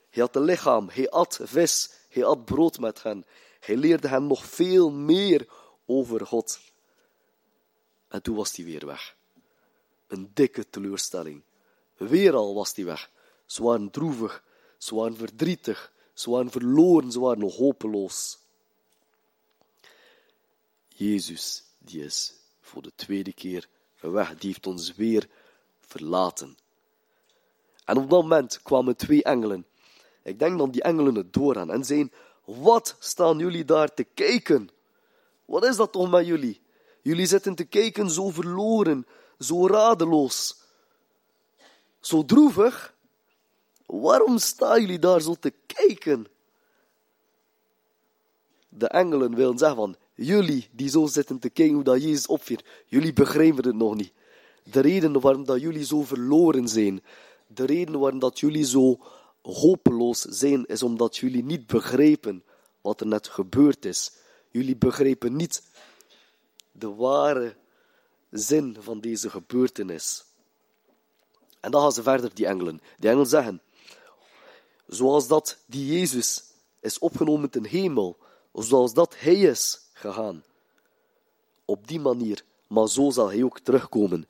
Hij 0.10 0.22
had 0.22 0.36
een 0.36 0.44
lichaam. 0.44 0.89
Hij 0.89 1.10
at 1.10 1.39
vis. 1.44 1.92
Hij 2.10 2.24
at 2.24 2.46
brood 2.46 2.80
met 2.80 3.04
hen. 3.04 3.26
Hij 3.60 3.78
leerde 3.78 4.08
hen 4.08 4.28
nog 4.28 4.46
veel 4.46 4.92
meer 4.92 5.48
over 5.86 6.26
God. 6.26 6.60
En 8.08 8.22
toen 8.22 8.36
was 8.36 8.56
hij 8.56 8.66
weer 8.66 8.86
weg. 8.86 9.16
Een 10.08 10.32
dikke 10.34 10.70
teleurstelling. 10.70 11.44
Weer 12.08 12.34
al 12.34 12.54
was 12.54 12.76
hij 12.76 12.86
weg. 12.86 13.12
Ze 13.46 13.63
waren 13.63 13.89
droevig. 13.89 14.44
Ze 14.78 14.96
waren 14.96 15.16
verdrietig. 15.16 15.92
Ze 16.13 16.30
waren 16.30 16.52
verloren. 16.52 17.12
Ze 17.12 17.20
waren 17.20 17.52
hopeloos. 17.52 18.38
Jezus, 20.88 21.63
die 21.78 22.04
is 22.04 22.34
voor 22.62 22.82
de 22.82 22.92
tweede 22.96 23.34
keer 23.34 23.68
weg. 24.00 24.38
Die 24.38 24.50
heeft 24.50 24.68
ons 24.68 24.96
weer 24.96 25.30
verlaten. 25.80 26.58
En 27.86 27.98
op 27.98 28.10
dat 28.10 28.22
moment 28.22 28.62
kwamen 28.62 28.96
twee 28.96 29.24
engelen. 29.24 29.66
Ik 30.24 30.39
denk 30.39 30.58
dat 30.58 30.74
die 30.74 30.82
engelen 30.82 31.16
het 31.16 31.34
doorgaan 31.34 31.72
en 31.72 31.84
zeiden, 31.86 32.12
wat 32.44 32.96
staan 33.00 33.38
jullie 33.38 33.66
daar 33.66 33.94
te 33.94 34.04
kijken? 34.04 34.70
Wat 35.46 35.66
is 35.66 35.76
dat 35.76 35.92
toch 35.92 36.10
met 36.10 36.26
jullie? 36.26 36.62
Jullie 37.02 37.26
zitten 37.26 37.56
te 37.56 37.63
kijken 37.63 38.10
zo 38.10 38.30
verloren, 38.30 39.08
zo 39.39 39.68
radeloos, 39.68 40.62
zo 42.06 42.26
droevig. 42.26 42.96
Waarom 43.86 44.38
staan 44.38 44.82
jullie 44.82 45.00
daar 45.00 45.22
zo 45.22 45.36
te 45.39 45.54
kijken? 45.66 46.28
De 48.70 48.88
engelen 48.88 49.36
willen 49.36 49.58
zeggen 49.58 49.78
van, 49.78 49.96
jullie 50.13 50.70
die 50.72 50.89
zo 50.89 51.06
zitten 51.06 51.39
te 51.39 51.50
kijken 51.50 51.76
hoe 51.76 51.84
dat 51.84 52.04
Jezus 52.04 52.28
opviert, 52.28 52.66
jullie 52.86 53.13
begrijpen 53.13 53.68
het 53.68 53.76
nog 53.76 53.96
niet. 53.96 54.13
De 54.63 54.80
reden 54.80 55.20
waarom 55.20 55.46
dat 55.46 55.62
jullie 55.62 55.86
zo 55.86 56.04
verloren 56.04 56.68
zijn, 56.68 57.04
de 57.48 57.66
reden 57.66 58.00
waarom 58.00 58.20
dat 58.20 58.39
jullie 58.39 58.66
zo 58.66 59.00
hopeloos 59.42 60.22
zijn, 60.22 60.66
is 60.66 60.84
omdat 60.84 61.18
jullie 61.18 61.44
niet 61.44 61.68
begrijpen 61.68 62.44
wat 62.82 63.02
er 63.02 63.08
net 63.08 63.28
gebeurd 63.28 63.86
is. 63.86 64.12
Jullie 64.52 64.76
begrijpen 64.76 65.36
niet 65.36 65.63
de 66.72 66.94
ware 66.94 67.56
zin 68.30 68.78
van 68.80 69.00
deze 69.00 69.30
gebeurtenis. 69.30 70.26
En 71.63 71.71
dan 71.71 71.82
gaan 71.82 71.91
ze 71.91 72.04
verder, 72.04 72.34
die 72.34 72.45
engelen. 72.45 72.82
Die 72.97 73.10
engelen 73.10 73.30
zeggen, 73.30 73.62
zoals 74.88 75.28
dat 75.28 75.58
die 75.65 75.97
Jezus 75.97 76.43
is 76.80 76.99
opgenomen 76.99 77.49
ten 77.49 77.65
hemel, 77.65 78.17
zoals 78.54 78.93
dat 78.93 79.15
hij 79.17 79.36
is 79.36 79.80
gegaan. 79.93 80.43
Op 81.65 81.88
die 81.88 81.99
manier, 81.99 82.43
maar 82.67 82.88
zo 82.88 83.10
zal 83.10 83.30
hij 83.30 83.43
ook 83.43 83.60
terugkomen. 83.60 84.28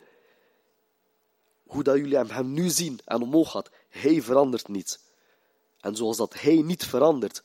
Hoe 1.68 1.84
dat 1.84 1.96
jullie 1.96 2.18
hem 2.18 2.54
nu 2.54 2.70
zien 2.70 3.00
en 3.06 3.22
omhoog 3.22 3.52
gaat, 3.52 3.70
hij 3.90 4.22
verandert 4.22 4.68
niet. 4.68 5.00
En 5.80 5.96
zoals 5.96 6.18
dat 6.18 6.34
hij 6.40 6.62
niet 6.62 6.86
verandert, 6.86 7.44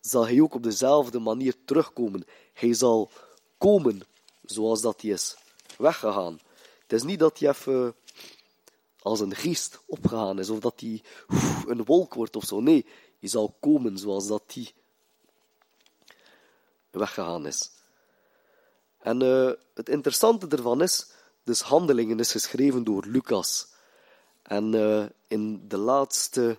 zal 0.00 0.26
hij 0.26 0.40
ook 0.40 0.54
op 0.54 0.62
dezelfde 0.62 1.18
manier 1.18 1.54
terugkomen. 1.64 2.24
Hij 2.52 2.74
zal 2.74 3.10
komen 3.58 4.02
zoals 4.44 4.80
dat 4.80 5.00
hij 5.00 5.10
is 5.10 5.36
weggegaan. 5.78 6.40
Het 6.82 6.92
is 6.92 7.02
niet 7.02 7.18
dat 7.18 7.38
hij 7.38 7.48
even 7.48 7.94
als 9.06 9.20
een 9.20 9.34
geest 9.34 9.80
opgegaan 9.86 10.38
is, 10.38 10.50
of 10.50 10.58
dat 10.58 10.80
hij 10.80 11.02
een 11.66 11.84
wolk 11.84 12.14
wordt 12.14 12.36
of 12.36 12.44
zo. 12.44 12.60
Nee, 12.60 12.86
hij 13.20 13.28
zal 13.28 13.56
komen 13.60 13.98
zoals 13.98 14.26
dat 14.26 14.42
hij 14.52 14.72
weggegaan 16.90 17.46
is. 17.46 17.70
En 18.98 19.22
uh, 19.22 19.50
het 19.74 19.88
interessante 19.88 20.46
ervan 20.48 20.82
is, 20.82 21.10
dus 21.44 21.60
Handelingen 21.60 22.18
is 22.18 22.30
geschreven 22.30 22.84
door 22.84 23.04
Lucas. 23.06 23.68
En 24.42 24.72
uh, 24.72 25.04
in 25.26 25.68
de 25.68 25.76
laatste 25.76 26.58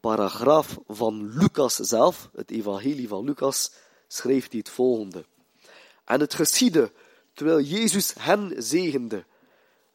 paragraaf 0.00 0.78
van 0.86 1.36
Lucas 1.36 1.74
zelf, 1.74 2.30
het 2.34 2.50
evangelie 2.50 3.08
van 3.08 3.24
Lucas, 3.24 3.72
schreef 4.08 4.50
hij 4.50 4.58
het 4.58 4.68
volgende. 4.68 5.24
En 6.04 6.20
het 6.20 6.34
geschiedde, 6.34 6.92
terwijl 7.32 7.60
Jezus 7.60 8.14
hen 8.18 8.62
zegende, 8.62 9.24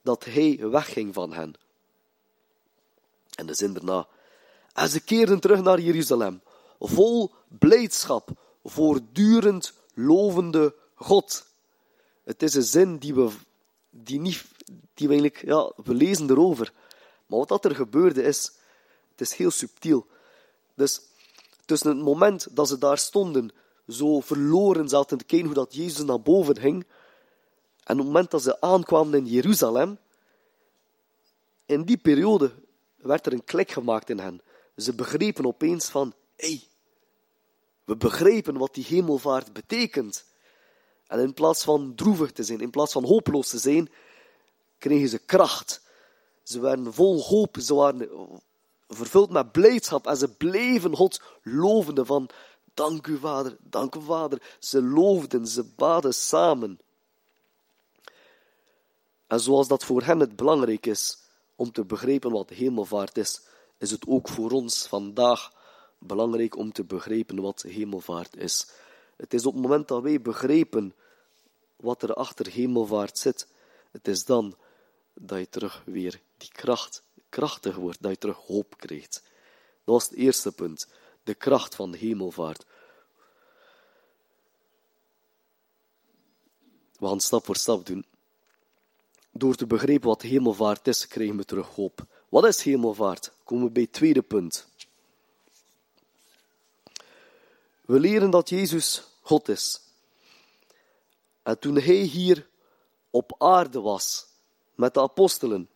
dat 0.02 0.26
hij 0.26 0.70
wegging 0.70 1.14
van 1.14 1.34
hen. 1.34 1.56
En 3.38 3.46
de 3.46 3.54
zin 3.54 3.74
daarna. 3.74 4.08
En 4.74 4.90
ze 4.90 5.00
keerden 5.00 5.40
terug 5.40 5.62
naar 5.62 5.80
Jeruzalem, 5.80 6.42
vol 6.80 7.32
blijdschap, 7.48 8.30
voortdurend 8.64 9.74
lovende 9.94 10.76
God. 10.96 11.46
Het 12.24 12.44
is 12.44 12.54
een 12.54 12.64
zin 12.64 12.98
die 12.98 13.14
we, 13.14 13.30
die 13.90 14.20
niet, 14.20 14.46
die 14.94 15.08
we 15.08 15.14
eigenlijk, 15.14 15.46
ja, 15.46 15.72
we 15.84 15.94
lezen 15.94 16.30
erover. 16.30 16.74
Maar 17.26 17.40
wat 17.40 17.48
dat 17.48 17.66
er 17.66 17.76
gebeurde 17.76 18.24
is, 18.24 18.52
het 19.12 19.22
is 19.22 19.34
heel 19.34 19.52
subtiel. 19.52 20.08
Dus 20.74 21.02
tussen 21.66 21.90
het 21.90 22.06
moment 22.06 22.48
dat 22.52 22.68
ze 22.68 22.78
daar 22.78 22.98
stonden, 22.98 23.52
zo 23.88 24.20
verloren 24.20 24.90
zaten 24.90 25.18
te 25.18 25.24
kijken 25.24 25.48
hoe 25.48 25.56
dat 25.56 25.76
Jezus 25.76 26.06
naar 26.06 26.22
boven 26.22 26.58
ging, 26.60 26.86
en 27.84 27.98
het 27.98 28.06
moment 28.06 28.32
dat 28.32 28.44
ze 28.44 28.62
aankwamen 28.62 29.20
in 29.20 29.26
Jeruzalem, 29.26 29.98
in 31.66 31.84
die 31.84 31.98
periode 31.98 32.52
werd 32.98 33.26
er 33.26 33.34
een 33.34 33.44
klik 33.44 33.72
gemaakt 33.72 34.10
in 34.10 34.20
hen. 34.20 34.42
Ze 34.76 34.94
begrepen 34.94 35.46
opeens 35.46 35.90
van, 35.90 36.14
hey, 36.36 36.64
we 37.84 37.96
begrepen 37.96 38.58
wat 38.58 38.74
die 38.74 38.86
hemelvaart 38.86 39.54
betekent. 39.54 40.26
En 41.08 41.20
in 41.20 41.34
plaats 41.34 41.64
van 41.64 41.96
droevig 41.96 42.32
te 42.32 42.44
zijn, 42.44 42.62
in 42.62 42.70
plaats 42.70 42.92
van 42.94 43.04
hopeloos 43.04 43.50
te 43.50 43.58
zijn, 43.58 43.90
kregen 44.78 45.10
ze 45.10 45.18
kracht. 45.18 45.82
Ze 46.44 46.60
werden 46.60 46.94
vol 46.94 47.22
hoop, 47.22 47.58
ze 47.60 47.76
waren 47.76 48.10
vervuld 48.88 49.30
met 49.30 49.52
blijdschap 49.52 50.08
en 50.08 50.18
ze 50.18 50.28
bleven 50.28 50.96
God 50.96 51.22
lovende 51.42 52.06
van 52.06 52.30
dank 52.74 53.08
u 53.08 53.18
vader, 53.18 53.58
dank 53.60 53.96
u 53.96 54.02
vader. 54.02 54.42
Ze 54.60 54.82
loofden, 54.82 55.48
ze 55.48 55.64
baden 55.64 56.14
samen. 56.14 56.80
En 59.28 59.40
zoals 59.40 59.68
dat 59.68 59.84
voor 59.84 60.02
hen 60.02 60.20
het 60.20 60.36
belangrijk 60.36 60.86
is 60.86 61.27
om 61.58 61.72
te 61.72 61.86
begrijpen 61.86 62.32
wat 62.32 62.50
hemelvaart 62.50 63.18
is, 63.18 63.42
is 63.78 63.92
het 63.92 64.08
ook 64.08 64.28
voor 64.28 64.52
ons 64.52 64.88
vandaag 64.88 65.52
belangrijk 65.98 66.56
om 66.56 66.72
te 66.72 66.84
begrijpen 66.84 67.42
wat 67.42 67.62
hemelvaart 67.62 68.36
is. 68.36 68.68
Het 69.16 69.34
is 69.34 69.46
op 69.46 69.54
het 69.54 69.62
moment 69.62 69.88
dat 69.88 70.02
wij 70.02 70.22
begrijpen 70.22 70.96
wat 71.76 72.04
er 72.04 72.14
achter 72.14 72.48
hemelvaart 72.48 73.18
zit, 73.18 73.48
het 73.92 74.08
is 74.08 74.26
dan 74.26 74.56
dat 75.14 75.40
je 75.40 75.50
terug 75.50 75.82
weer 75.86 76.22
die 76.38 76.52
kracht, 76.52 77.04
krachtig 77.30 77.76
wordt, 77.76 78.02
dat 78.02 78.12
je 78.12 78.18
terug 78.18 78.38
hoop 78.38 78.78
krijgt. 78.78 79.24
Dat 79.84 79.96
was 79.96 80.04
het 80.04 80.14
eerste 80.14 80.52
punt, 80.52 80.88
de 81.24 81.34
kracht 81.34 81.76
van 81.76 81.94
hemelvaart. 81.94 82.66
We 87.00 87.08
gaan 87.08 87.20
stap 87.20 87.46
voor 87.46 87.56
stap 87.56 87.86
doen. 87.86 88.06
Door 89.38 89.56
te 89.56 89.68
begrijpen 89.68 90.08
wat 90.08 90.22
hemelvaart 90.22 90.88
is, 90.88 91.08
krijgen 91.08 91.38
we 91.38 91.46
terug 91.46 91.68
hoop. 91.68 92.06
Wat 92.30 92.46
is 92.46 92.62
hemelvaart? 92.62 93.32
Komen 93.44 93.66
we 93.66 93.72
bij 93.72 93.82
het 93.82 93.92
tweede 93.92 94.22
punt. 94.22 94.68
We 97.86 98.00
leren 98.00 98.30
dat 98.30 98.50
Jezus 98.50 99.04
God 99.22 99.50
is. 99.50 99.82
En 101.44 101.60
toen 101.60 101.76
hij 101.76 101.96
hier 101.96 102.48
op 103.10 103.36
aarde 103.38 103.80
was, 103.80 104.26
met 104.76 104.94
de 104.94 105.02
apostelen, 105.02 105.70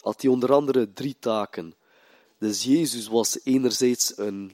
had 0.00 0.22
hij 0.22 0.30
onder 0.30 0.52
andere 0.52 0.92
drie 0.92 1.16
taken. 1.18 1.74
Dus 2.38 2.64
Jezus 2.64 3.06
was 3.06 3.38
enerzijds 3.44 4.18
een 4.18 4.52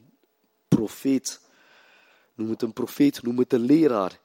profeet. 0.67 1.41
Noem 2.33 2.49
het 2.49 2.61
een 2.61 2.73
profeet, 2.73 3.23
noem 3.23 3.37
het 3.37 3.53
een 3.53 3.59
leraar. 3.59 4.19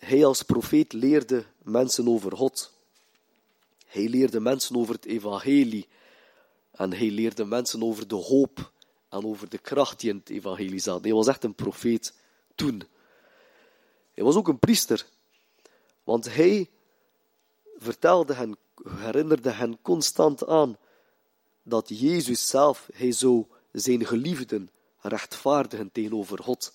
Hij 0.00 0.24
als 0.24 0.42
profeet 0.42 0.92
leerde 0.92 1.44
mensen 1.62 2.08
over 2.08 2.36
God. 2.36 2.72
Hij 3.86 4.08
leerde 4.08 4.40
mensen 4.40 4.76
over 4.76 4.94
het 4.94 5.04
evangelie. 5.04 5.88
En 6.70 6.92
hij 6.92 7.10
leerde 7.10 7.44
mensen 7.44 7.82
over 7.82 8.08
de 8.08 8.14
hoop 8.14 8.72
en 9.08 9.24
over 9.24 9.48
de 9.48 9.58
kracht 9.58 10.00
die 10.00 10.10
in 10.10 10.16
het 10.16 10.28
evangelie 10.28 10.78
zat. 10.78 11.04
Hij 11.04 11.12
was 11.12 11.26
echt 11.26 11.44
een 11.44 11.54
profeet 11.54 12.14
toen. 12.54 12.82
Hij 14.14 14.24
was 14.24 14.36
ook 14.36 14.48
een 14.48 14.58
priester. 14.58 15.06
Want 16.04 16.34
hij 16.34 16.70
vertelde 17.76 18.34
hen, 18.34 18.56
herinnerde 18.88 19.50
hen 19.50 19.78
constant 19.82 20.46
aan 20.46 20.76
dat 21.62 21.88
Jezus 21.88 22.48
zelf, 22.48 22.88
hij 22.92 23.12
zou 23.12 23.44
zijn 23.72 24.06
geliefden 24.06 24.70
rechtvaardigen 25.00 25.92
tegenover 25.92 26.42
God. 26.42 26.72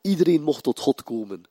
Iedereen 0.00 0.42
mocht 0.42 0.62
tot 0.62 0.78
God 0.78 1.02
komen, 1.02 1.44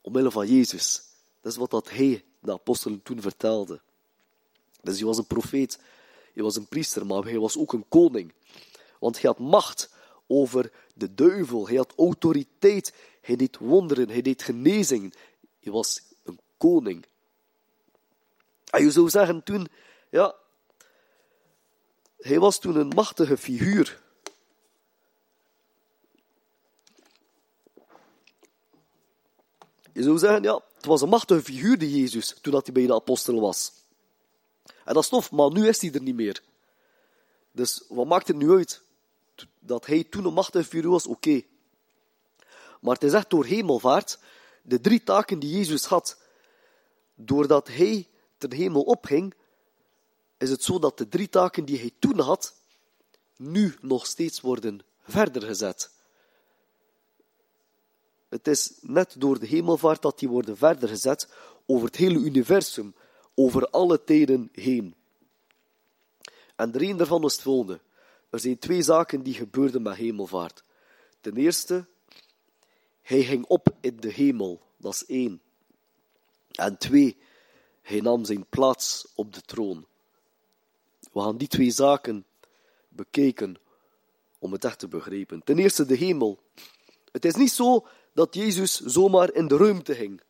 omwille 0.00 0.30
van 0.30 0.46
Jezus. 0.46 1.02
Dat 1.40 1.52
is 1.52 1.58
wat 1.58 1.70
dat 1.70 1.90
hij, 1.90 2.24
de 2.40 2.52
apostelen, 2.52 3.02
toen 3.02 3.20
vertelde. 3.20 3.80
Dus 4.82 4.96
hij 4.96 5.06
was 5.06 5.18
een 5.18 5.26
profeet, 5.26 5.78
hij 6.34 6.42
was 6.42 6.56
een 6.56 6.68
priester, 6.68 7.06
maar 7.06 7.22
hij 7.22 7.38
was 7.38 7.58
ook 7.58 7.72
een 7.72 7.88
koning. 7.88 8.32
Want 8.98 9.20
hij 9.20 9.30
had 9.30 9.38
macht 9.38 9.90
over 10.26 10.72
de 10.94 11.14
duivel, 11.14 11.66
hij 11.66 11.76
had 11.76 11.92
autoriteit, 11.96 12.94
hij 13.20 13.36
deed 13.36 13.58
wonderen, 13.58 14.08
hij 14.08 14.22
deed 14.22 14.42
genezingen. 14.42 15.12
Hij 15.60 15.72
was 15.72 16.02
een 16.22 16.40
koning. 16.56 17.06
En 18.70 18.82
je 18.82 18.90
zou 18.90 19.10
zeggen 19.10 19.42
toen, 19.42 19.66
ja, 20.10 20.34
hij 22.18 22.38
was 22.38 22.58
toen 22.58 22.76
een 22.76 22.88
machtige 22.88 23.36
figuur. 23.36 23.99
Je 29.92 30.02
zou 30.02 30.18
zeggen, 30.18 30.42
ja, 30.42 30.62
het 30.74 30.84
was 30.84 31.02
een 31.02 31.08
machtige 31.08 31.42
figuur, 31.42 31.78
die 31.78 32.00
Jezus, 32.00 32.36
toen 32.40 32.52
hij 32.52 32.72
bij 32.72 32.86
de 32.86 32.94
apostel 32.94 33.40
was. 33.40 33.72
En 34.84 34.94
dat 34.94 35.02
is 35.02 35.08
tof, 35.08 35.30
maar 35.30 35.52
nu 35.52 35.68
is 35.68 35.80
hij 35.80 35.92
er 35.92 36.02
niet 36.02 36.14
meer. 36.14 36.42
Dus 37.52 37.84
wat 37.88 38.06
maakt 38.06 38.28
het 38.28 38.36
nu 38.36 38.50
uit? 38.50 38.82
Dat 39.58 39.86
hij 39.86 40.04
toen 40.04 40.24
een 40.24 40.32
machtige 40.32 40.64
figuur 40.64 40.90
was, 40.90 41.06
oké. 41.06 41.42
Maar 42.80 42.94
het 42.94 43.02
is 43.02 43.12
echt 43.12 43.30
door 43.30 43.44
hemelvaart, 43.44 44.18
de 44.62 44.80
drie 44.80 45.02
taken 45.02 45.38
die 45.38 45.56
Jezus 45.56 45.84
had, 45.84 46.18
doordat 47.14 47.68
hij 47.68 48.08
ten 48.38 48.52
hemel 48.52 48.82
opging, 48.82 49.34
is 50.38 50.50
het 50.50 50.64
zo 50.64 50.78
dat 50.78 50.98
de 50.98 51.08
drie 51.08 51.28
taken 51.28 51.64
die 51.64 51.78
hij 51.78 51.90
toen 51.98 52.18
had, 52.18 52.54
nu 53.36 53.76
nog 53.80 54.06
steeds 54.06 54.40
worden 54.40 54.80
verder 55.02 55.42
gezet. 55.42 55.90
Het 58.30 58.46
is 58.46 58.72
net 58.80 59.14
door 59.18 59.38
de 59.38 59.46
hemelvaart 59.46 60.02
dat 60.02 60.18
die 60.18 60.28
worden 60.28 60.56
verder 60.56 60.88
gezet 60.88 61.28
over 61.66 61.86
het 61.86 61.96
hele 61.96 62.18
universum, 62.18 62.94
over 63.34 63.68
alle 63.68 64.04
tijden 64.04 64.48
heen. 64.52 64.94
En 66.56 66.70
de 66.70 66.86
een 66.86 66.96
daarvan 66.96 67.24
is 67.24 67.32
het 67.32 67.42
volgende. 67.42 67.80
Er 68.30 68.40
zijn 68.40 68.58
twee 68.58 68.82
zaken 68.82 69.22
die 69.22 69.34
gebeurden 69.34 69.82
met 69.82 69.94
hemelvaart. 69.94 70.62
Ten 71.20 71.36
eerste, 71.36 71.86
hij 73.02 73.22
ging 73.22 73.44
op 73.46 73.74
in 73.80 73.96
de 73.96 74.12
hemel, 74.12 74.60
dat 74.76 74.94
is 74.94 75.06
één. 75.06 75.40
En 76.50 76.78
twee, 76.78 77.16
hij 77.82 78.00
nam 78.00 78.24
zijn 78.24 78.46
plaats 78.48 79.06
op 79.14 79.34
de 79.34 79.40
troon. 79.40 79.86
We 81.12 81.20
gaan 81.20 81.36
die 81.36 81.48
twee 81.48 81.70
zaken 81.70 82.24
bekijken 82.88 83.56
om 84.38 84.52
het 84.52 84.64
echt 84.64 84.78
te 84.78 84.88
begrijpen. 84.88 85.44
Ten 85.44 85.58
eerste 85.58 85.84
de 85.84 85.96
hemel. 85.96 86.38
Het 87.12 87.24
is 87.24 87.34
niet 87.34 87.52
zo 87.52 87.86
dat 88.20 88.34
Jezus 88.34 88.80
zomaar 88.80 89.32
in 89.32 89.48
de 89.48 89.56
ruimte 89.56 89.94
ging. 89.94 90.20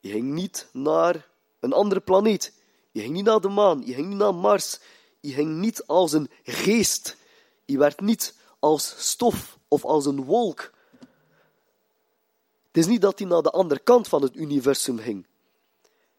Je 0.00 0.10
ging 0.10 0.32
niet 0.32 0.68
naar 0.72 1.28
een 1.60 1.72
andere 1.72 2.00
planeet. 2.00 2.52
Je 2.90 3.00
ging 3.00 3.12
niet 3.12 3.24
naar 3.24 3.40
de 3.40 3.48
maan. 3.48 3.82
Je 3.86 3.94
ging 3.94 4.08
niet 4.08 4.18
naar 4.18 4.34
Mars. 4.34 4.80
Je 5.20 5.32
ging 5.32 5.56
niet 5.56 5.86
als 5.86 6.12
een 6.12 6.30
geest. 6.42 7.16
Je 7.64 7.78
werd 7.78 8.00
niet 8.00 8.34
als 8.58 8.94
stof 9.08 9.58
of 9.68 9.84
als 9.84 10.06
een 10.06 10.24
wolk. 10.24 10.72
Het 12.66 12.76
is 12.76 12.86
niet 12.86 13.00
dat 13.00 13.18
hij 13.18 13.28
naar 13.28 13.42
de 13.42 13.50
andere 13.50 13.80
kant 13.80 14.08
van 14.08 14.22
het 14.22 14.36
universum 14.36 14.98
ging. 14.98 15.26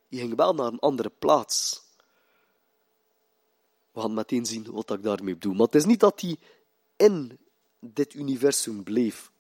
Je 0.07 0.17
ging 0.17 0.35
wel 0.35 0.53
naar 0.53 0.67
een 0.67 0.79
andere 0.79 1.11
plaats. 1.19 1.83
We 3.91 4.01
gaan 4.01 4.13
meteen 4.13 4.45
zien 4.45 4.71
wat 4.71 4.91
ik 4.91 5.03
daarmee 5.03 5.33
bedoel. 5.33 5.53
Maar 5.53 5.65
het 5.65 5.75
is 5.75 5.85
niet 5.85 5.99
dat 5.99 6.21
hij 6.21 6.37
in 6.95 7.39
dit 7.79 8.13
universum 8.13 8.83
bleef. 8.83 9.30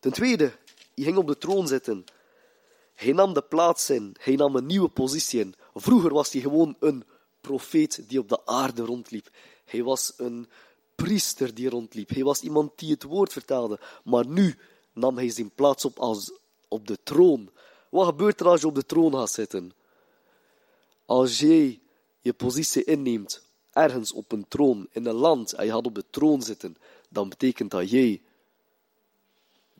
Ten 0.00 0.12
tweede, 0.12 0.52
hij 0.94 1.04
ging 1.04 1.16
op 1.16 1.26
de 1.26 1.38
troon 1.38 1.68
zitten. 1.68 2.04
Hij 2.94 3.12
nam 3.12 3.34
de 3.34 3.42
plaats 3.42 3.90
in. 3.90 4.16
Hij 4.20 4.36
nam 4.36 4.56
een 4.56 4.66
nieuwe 4.66 4.88
positie 4.88 5.40
in. 5.40 5.54
Vroeger 5.74 6.12
was 6.12 6.32
hij 6.32 6.40
gewoon 6.40 6.76
een 6.80 7.04
profeet 7.40 8.08
die 8.08 8.18
op 8.18 8.28
de 8.28 8.46
aarde 8.46 8.82
rondliep. 8.82 9.30
Hij 9.64 9.82
was 9.82 10.12
een 10.16 10.48
priester 10.94 11.54
die 11.54 11.68
rondliep. 11.68 12.08
Hij 12.08 12.22
was 12.22 12.40
iemand 12.40 12.78
die 12.78 12.90
het 12.90 13.02
woord 13.02 13.32
vertelde. 13.32 13.80
Maar 14.04 14.26
nu 14.26 14.58
nam 14.92 15.16
hij 15.16 15.30
zijn 15.30 15.50
plaats 15.50 15.84
op 15.84 15.98
als 15.98 16.32
op 16.68 16.86
de 16.86 16.98
troon. 17.02 17.50
Wat 17.90 18.06
gebeurt 18.06 18.40
er 18.40 18.48
als 18.48 18.60
je 18.60 18.66
op 18.66 18.74
de 18.74 18.86
troon 18.86 19.12
gaat 19.12 19.30
zitten? 19.30 19.72
Als 21.06 21.38
jij 21.38 21.80
je 22.20 22.32
positie 22.32 22.84
inneemt, 22.84 23.42
ergens 23.72 24.12
op 24.12 24.32
een 24.32 24.48
troon, 24.48 24.88
in 24.90 25.06
een 25.06 25.14
land, 25.14 25.52
en 25.52 25.64
je 25.64 25.70
gaat 25.70 25.86
op 25.86 25.94
de 25.94 26.04
troon 26.10 26.42
zitten, 26.42 26.76
dan 27.08 27.28
betekent 27.28 27.70
dat 27.70 27.90
jij 27.90 28.22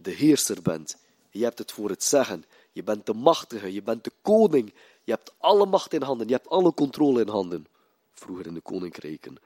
de 0.02 0.10
heerser 0.10 0.62
bent. 0.62 0.96
Je 1.30 1.44
hebt 1.44 1.58
het 1.58 1.72
voor 1.72 1.90
het 1.90 2.04
zeggen. 2.04 2.44
Je 2.72 2.82
bent 2.82 3.06
de 3.06 3.14
machtige, 3.14 3.72
je 3.72 3.82
bent 3.82 4.04
de 4.04 4.12
koning. 4.22 4.72
Je 5.04 5.12
hebt 5.12 5.32
alle 5.38 5.66
macht 5.66 5.92
in 5.92 6.02
handen, 6.02 6.26
je 6.28 6.32
hebt 6.32 6.48
alle 6.48 6.74
controle 6.74 7.20
in 7.20 7.28
handen. 7.28 7.66
Vroeger 8.12 8.46
in 8.46 8.54
de 8.54 8.60
koninkrijken. 8.60 9.36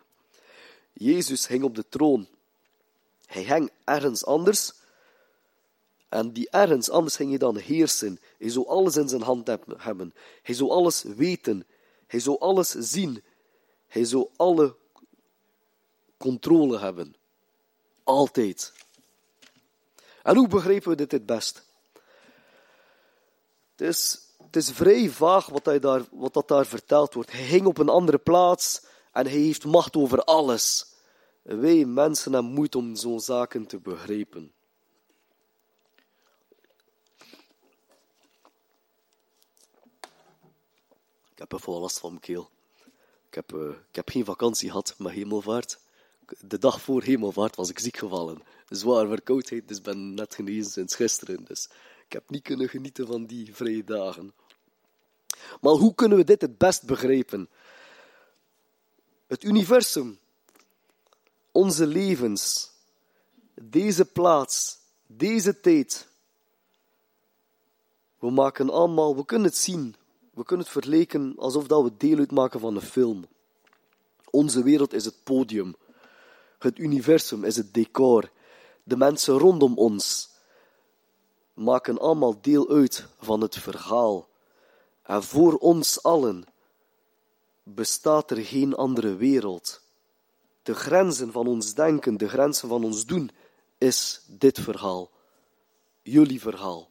Jezus 0.93 1.47
hing 1.47 1.65
op 1.65 1.75
de 1.75 1.89
troon. 1.89 2.27
Hij 3.27 3.43
hing 3.43 3.71
ergens 3.85 4.25
anders. 4.25 4.73
En 6.09 6.33
die 6.33 6.51
ergens 6.51 6.91
anders 6.91 7.17
ging 7.17 7.29
hij 7.29 7.39
dan 7.39 7.57
heersen. 7.57 8.21
Hij 8.39 8.51
zou 8.51 8.67
alles 8.67 8.97
in 8.97 9.09
zijn 9.09 9.23
hand 9.23 9.47
hebben. 9.47 10.15
Hij 10.43 10.55
zou 10.55 10.71
alles 10.71 11.03
weten. 11.03 11.67
Hij 12.07 12.21
zou 12.21 12.39
alles 12.39 12.71
zien. 12.71 13.23
Hij 13.87 14.05
zou 14.05 14.29
alle 14.37 14.77
controle 16.17 16.79
hebben. 16.79 17.15
Altijd. 18.05 18.73
En 20.25 20.37
hoe 20.37 20.49
begrijpen 20.49 20.89
we 20.89 20.97
dit 20.97 21.13
het 21.13 21.27
best? 21.27 21.65
Het 23.71 23.81
is, 23.89 24.21
het 24.45 24.57
is 24.57 24.71
vrij 24.71 25.09
vaag 25.09 25.47
wat, 25.47 25.65
hij 25.65 25.79
daar, 25.79 26.03
wat 26.11 26.35
dat 26.35 26.49
daar 26.49 26.67
verteld 26.67 27.15
wordt. 27.15 27.33
Hij 27.33 27.45
hing 27.45 27.67
op 27.67 27.79
een 27.79 27.89
andere 27.89 28.19
plaats 28.19 28.85
en 29.13 29.27
hij 29.27 29.39
heeft 29.39 29.65
macht 29.65 29.97
over 29.97 30.25
alles. 30.25 30.87
Wij 31.43 31.85
mensen 31.85 32.33
hebben 32.33 32.53
moeite 32.53 32.79
om 32.79 32.97
zo'n 32.97 33.21
zaken 33.21 33.67
te 33.67 33.79
begrijpen. 33.79 34.53
Ik 41.33 41.41
heb 41.41 41.53
even 41.53 41.73
last 41.73 41.99
van 41.99 42.11
mijn 42.11 42.21
keel. 42.21 42.51
Ik 43.29 43.35
heb, 43.35 43.53
uh, 43.53 43.69
ik 43.69 43.97
heb 43.97 44.09
geen 44.09 44.25
vakantie 44.25 44.69
gehad 44.69 44.95
met 44.99 45.13
hemelvaart. 45.13 45.79
De 46.41 46.59
dag 46.59 46.81
voor 46.81 47.03
hemelvaart 47.03 47.57
was 47.57 47.71
ik 47.71 47.79
ziek 47.79 47.97
gevallen. 47.97 48.43
Zwaar 48.77 49.07
verkoudheid, 49.07 49.69
dus 49.69 49.81
ben 49.81 50.15
net 50.15 50.35
genezen 50.35 50.71
sinds 50.71 50.95
gisteren. 50.95 51.45
Dus 51.45 51.69
ik 52.07 52.13
heb 52.13 52.31
niet 52.31 52.43
kunnen 52.43 52.69
genieten 52.69 53.07
van 53.07 53.27
die 53.27 53.55
vrije 53.55 53.85
dagen. 53.85 54.33
Maar 55.61 55.73
hoe 55.73 55.95
kunnen 55.95 56.19
we 56.19 56.25
dit 56.25 56.41
het 56.41 56.59
best 56.59 56.87
begrijpen? 56.87 57.49
Het 59.27 59.45
universum, 59.45 60.19
onze 61.53 61.87
levens, 61.87 62.71
deze 63.55 64.05
plaats, 64.05 64.79
deze 65.07 65.61
tijd. 65.61 66.09
We 68.19 68.31
maken 68.31 68.71
allemaal, 68.71 69.17
we 69.17 69.25
kunnen 69.25 69.49
het 69.49 69.57
zien, 69.57 69.95
we 70.35 70.45
kunnen 70.45 70.67
het 70.67 70.75
verleken 70.75 71.35
alsof 71.37 71.67
dat 71.67 71.83
we 71.83 71.97
deel 71.97 72.19
uitmaken 72.19 72.61
van 72.61 72.75
een 72.77 72.83
film. 72.83 73.25
Onze 74.31 74.63
wereld 74.63 74.93
is 74.93 75.05
het 75.05 75.17
podium. 75.23 75.75
Het 76.59 76.79
universum 76.79 77.45
is 77.45 77.57
het 77.57 77.75
decor. 77.75 78.31
De 78.85 78.97
mensen 78.97 79.39
rondom 79.39 79.79
ons 79.79 80.31
maken 81.55 81.99
allemaal 81.99 82.41
deel 82.41 82.69
uit 82.69 83.07
van 83.19 83.41
het 83.41 83.57
verhaal. 83.57 84.29
En 85.03 85.23
voor 85.23 85.55
ons 85.57 86.03
allen 86.03 86.45
bestaat 87.63 88.31
er 88.31 88.45
geen 88.45 88.75
andere 88.75 89.17
wereld. 89.17 89.81
De 90.63 90.75
grenzen 90.75 91.33
van 91.33 91.47
ons 91.47 91.75
denken, 91.75 92.17
de 92.17 92.29
grenzen 92.29 92.69
van 92.69 92.85
ons 92.85 93.05
doen, 93.05 93.31
is 93.79 94.21
dit 94.27 94.61
verhaal. 94.61 95.11
Jullie 96.03 96.41
verhaal. 96.41 96.91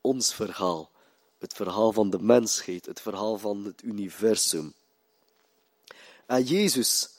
Ons 0.00 0.34
verhaal. 0.34 0.90
Het 1.38 1.52
verhaal 1.52 1.92
van 1.92 2.10
de 2.10 2.18
mensheid, 2.18 2.86
het 2.86 3.00
verhaal 3.00 3.38
van 3.38 3.64
het 3.64 3.82
universum. 3.82 4.74
En 6.26 6.42
Jezus, 6.42 7.10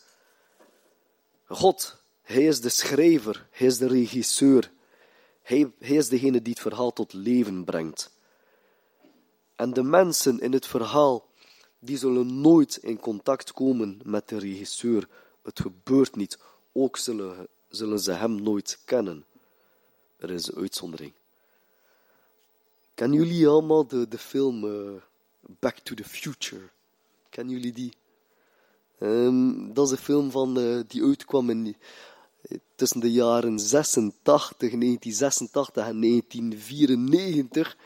God, 1.47 2.02
Hij 2.23 2.43
is 2.45 2.61
de 2.61 2.69
schrijver, 2.69 3.47
Hij 3.51 3.67
is 3.67 3.77
de 3.77 3.87
regisseur. 3.87 4.71
Hij, 5.41 5.71
hij 5.79 5.95
is 5.95 6.09
degene 6.09 6.41
die 6.41 6.53
het 6.53 6.61
verhaal 6.61 6.93
tot 6.93 7.13
leven 7.13 7.63
brengt. 7.63 8.11
En 9.55 9.73
de 9.73 9.83
mensen 9.83 10.39
in 10.39 10.53
het 10.53 10.67
verhaal, 10.67 11.29
die 11.79 11.97
zullen 11.97 12.41
nooit 12.41 12.75
in 12.75 12.99
contact 12.99 13.51
komen 13.51 13.99
met 14.03 14.29
de 14.29 14.39
regisseur. 14.39 15.07
Het 15.43 15.59
gebeurt 15.59 16.15
niet. 16.15 16.37
Ook 16.71 16.97
zullen, 16.97 17.47
zullen 17.69 17.99
ze 17.99 18.11
hem 18.11 18.41
nooit 18.41 18.79
kennen. 18.85 19.25
Er 20.17 20.31
is 20.31 20.47
een 20.47 20.61
uitzondering. 20.61 21.13
Kennen 22.93 23.17
jullie 23.17 23.47
allemaal 23.47 23.87
de, 23.87 24.07
de 24.07 24.17
film 24.17 24.65
eh, 24.65 25.01
Back 25.59 25.77
to 25.79 25.95
the 25.95 26.03
Future? 26.03 26.69
Kennen 27.29 27.53
jullie 27.53 27.73
die? 27.73 27.93
Ehm, 28.99 29.73
dat 29.73 29.85
is 29.85 29.91
een 29.91 29.97
film 29.97 30.31
van, 30.31 30.59
eh, 30.59 30.79
die 30.87 31.03
uitkwam 31.03 31.49
in, 31.49 31.75
tussen 32.83 33.01
de 33.01 33.11
jaren 33.11 33.59
86, 33.59 34.13
1986 34.23 35.87
en 35.87 36.01
1994. 36.01 37.77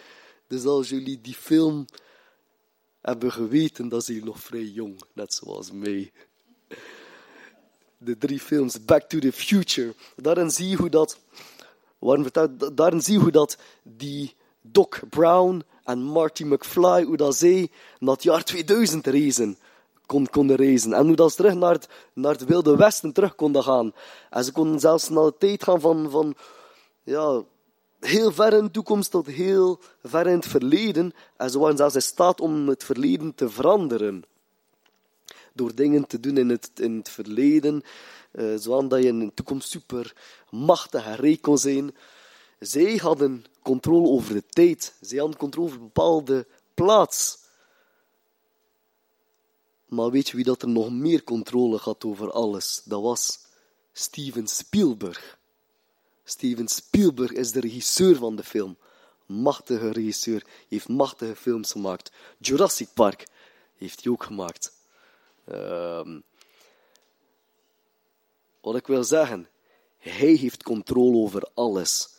Dus 0.48 0.66
als 0.66 0.90
jullie 0.90 1.22
die 1.22 1.34
film 1.34 1.86
hebben 3.02 3.32
geweten, 3.32 3.90
dan 3.90 4.02
zijn 4.02 4.18
jullie 4.18 4.32
nog 4.32 4.42
vrij 4.42 4.64
jong, 4.64 5.02
net 5.14 5.34
zoals 5.34 5.72
mij. 5.72 6.12
De 7.98 8.18
drie 8.18 8.40
films 8.40 8.86
Back 8.86 9.02
to 9.10 9.20
the 9.20 9.32
Future. 9.32 9.96
Daarin 10.16 10.52
zie 10.52 10.70
je 10.70 10.76
hoe 10.76 10.90
dat, 10.90 11.20
daarin 12.74 13.02
zie 13.02 13.14
je 13.14 13.20
hoe 13.20 13.32
dat 13.32 13.58
die 13.84 14.36
Doc 14.62 15.00
Brown 15.10 15.64
en 15.84 16.02
Marty 16.02 16.44
McFly, 16.44 17.04
hoe 17.04 17.18
dat 17.18 17.36
zij 17.36 17.70
naar 18.00 18.14
het 18.14 18.24
jaar 18.24 18.44
2000 18.44 19.08
reizen 19.08 19.58
kon, 20.08 20.28
konden 20.28 20.56
reizen. 20.56 20.94
En 20.94 21.06
hoe 21.06 21.16
dat 21.16 21.30
ze 21.30 21.36
terug 21.36 21.54
naar 21.54 21.74
het, 21.74 21.88
naar 22.14 22.32
het 22.32 22.46
Wilde 22.46 22.76
Westen 22.76 23.14
terug 23.14 23.36
konden 23.36 23.64
gaan. 23.64 23.94
En 24.30 24.44
ze 24.44 24.52
konden 24.52 24.80
zelfs 24.80 25.10
naar 25.10 25.24
de 25.24 25.36
tijd 25.38 25.64
gaan 25.64 25.82
van, 25.82 26.10
van 26.10 26.36
ja, 27.04 27.44
heel 28.00 28.32
ver 28.32 28.54
in 28.54 28.64
de 28.64 28.72
toekomst 28.72 29.12
tot 29.12 29.28
heel 29.28 29.80
ver 30.04 30.28
in 30.28 30.36
het 30.36 30.48
verleden. 30.48 31.14
En 31.38 31.50
ze 31.50 31.60
waren 31.60 31.78
zelfs 31.78 31.96
in 31.96 32.02
staat 32.02 32.42
om 32.42 32.68
het 32.68 32.84
verleden 32.84 33.36
te 33.36 33.50
veranderen. 33.50 34.24
Door 35.54 35.76
dingen 35.76 36.08
te 36.08 36.20
doen 36.20 36.38
in 36.38 36.50
het, 36.50 36.72
in 36.76 36.98
het 36.98 37.10
verleden, 37.10 37.84
uh, 38.32 38.56
zodat 38.58 39.02
je 39.02 39.08
in 39.08 39.20
de 39.20 39.34
toekomst 39.34 39.70
super 39.70 40.16
machtig 40.50 41.06
en 41.06 41.16
rijk 41.16 41.42
kon 41.42 41.58
zijn. 41.58 41.96
Zij 42.60 42.96
hadden 42.96 43.46
controle 43.62 44.08
over 44.08 44.34
de 44.34 44.44
tijd. 44.50 44.94
Zij 45.02 45.18
hadden 45.18 45.38
controle 45.38 45.68
over 45.68 45.80
bepaalde 45.80 46.48
plaats. 46.74 47.46
Maar 49.88 50.12
weet 50.12 50.30
je 50.30 50.36
wie 50.36 50.46
dat 50.46 50.62
er 50.62 50.68
nog 50.68 50.92
meer 50.92 51.24
controle 51.24 51.78
had 51.78 52.06
over 52.06 52.32
alles? 52.32 52.82
Dat 52.86 53.02
was 53.02 53.40
Steven 53.94 54.48
Spielberg. 54.48 55.38
Steven 56.24 56.68
Spielberg 56.68 57.32
is 57.32 57.52
de 57.52 57.60
regisseur 57.60 58.16
van 58.16 58.36
de 58.36 58.44
film. 58.44 58.78
Machtige 59.26 59.92
regisseur. 59.92 60.46
Heeft 60.68 60.88
machtige 60.88 61.36
films 61.36 61.72
gemaakt. 61.72 62.12
Jurassic 62.38 62.90
Park 62.94 63.28
heeft 63.76 64.04
hij 64.04 64.12
ook 64.12 64.24
gemaakt. 64.24 64.72
Um, 65.52 66.24
wat 68.62 68.76
ik 68.76 68.88
wil 68.88 69.04
zeggen, 69.04 69.50
hij 69.98 70.34
heeft 70.34 70.64
controle 70.64 71.18
over 71.18 71.50
alles. 71.54 72.10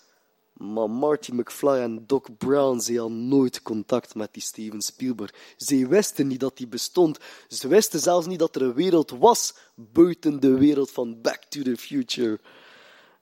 Maar 0.59 0.90
Marty 0.90 1.33
McFly 1.33 1.68
en 1.68 2.05
Doc 2.07 2.23
Brown, 2.38 2.79
ze 2.79 2.99
hadden 2.99 3.29
nooit 3.29 3.62
contact 3.62 4.14
met 4.14 4.33
die 4.33 4.42
Steven 4.42 4.83
Spielberg. 4.83 5.35
Ze 5.57 5.87
wisten 5.87 6.27
niet 6.27 6.40
dat 6.40 6.57
die 6.57 6.66
bestond. 6.66 7.18
Ze 7.49 7.68
wisten 7.68 8.01
zelfs 8.01 8.27
niet 8.27 8.38
dat 8.38 8.57
er 8.57 8.62
een 8.62 8.75
wereld 8.75 9.11
was 9.11 9.55
buiten 9.75 10.40
de 10.40 10.59
wereld 10.59 10.90
van 10.90 11.21
Back 11.21 11.44
to 11.44 11.62
the 11.62 11.77
Future. 11.77 12.40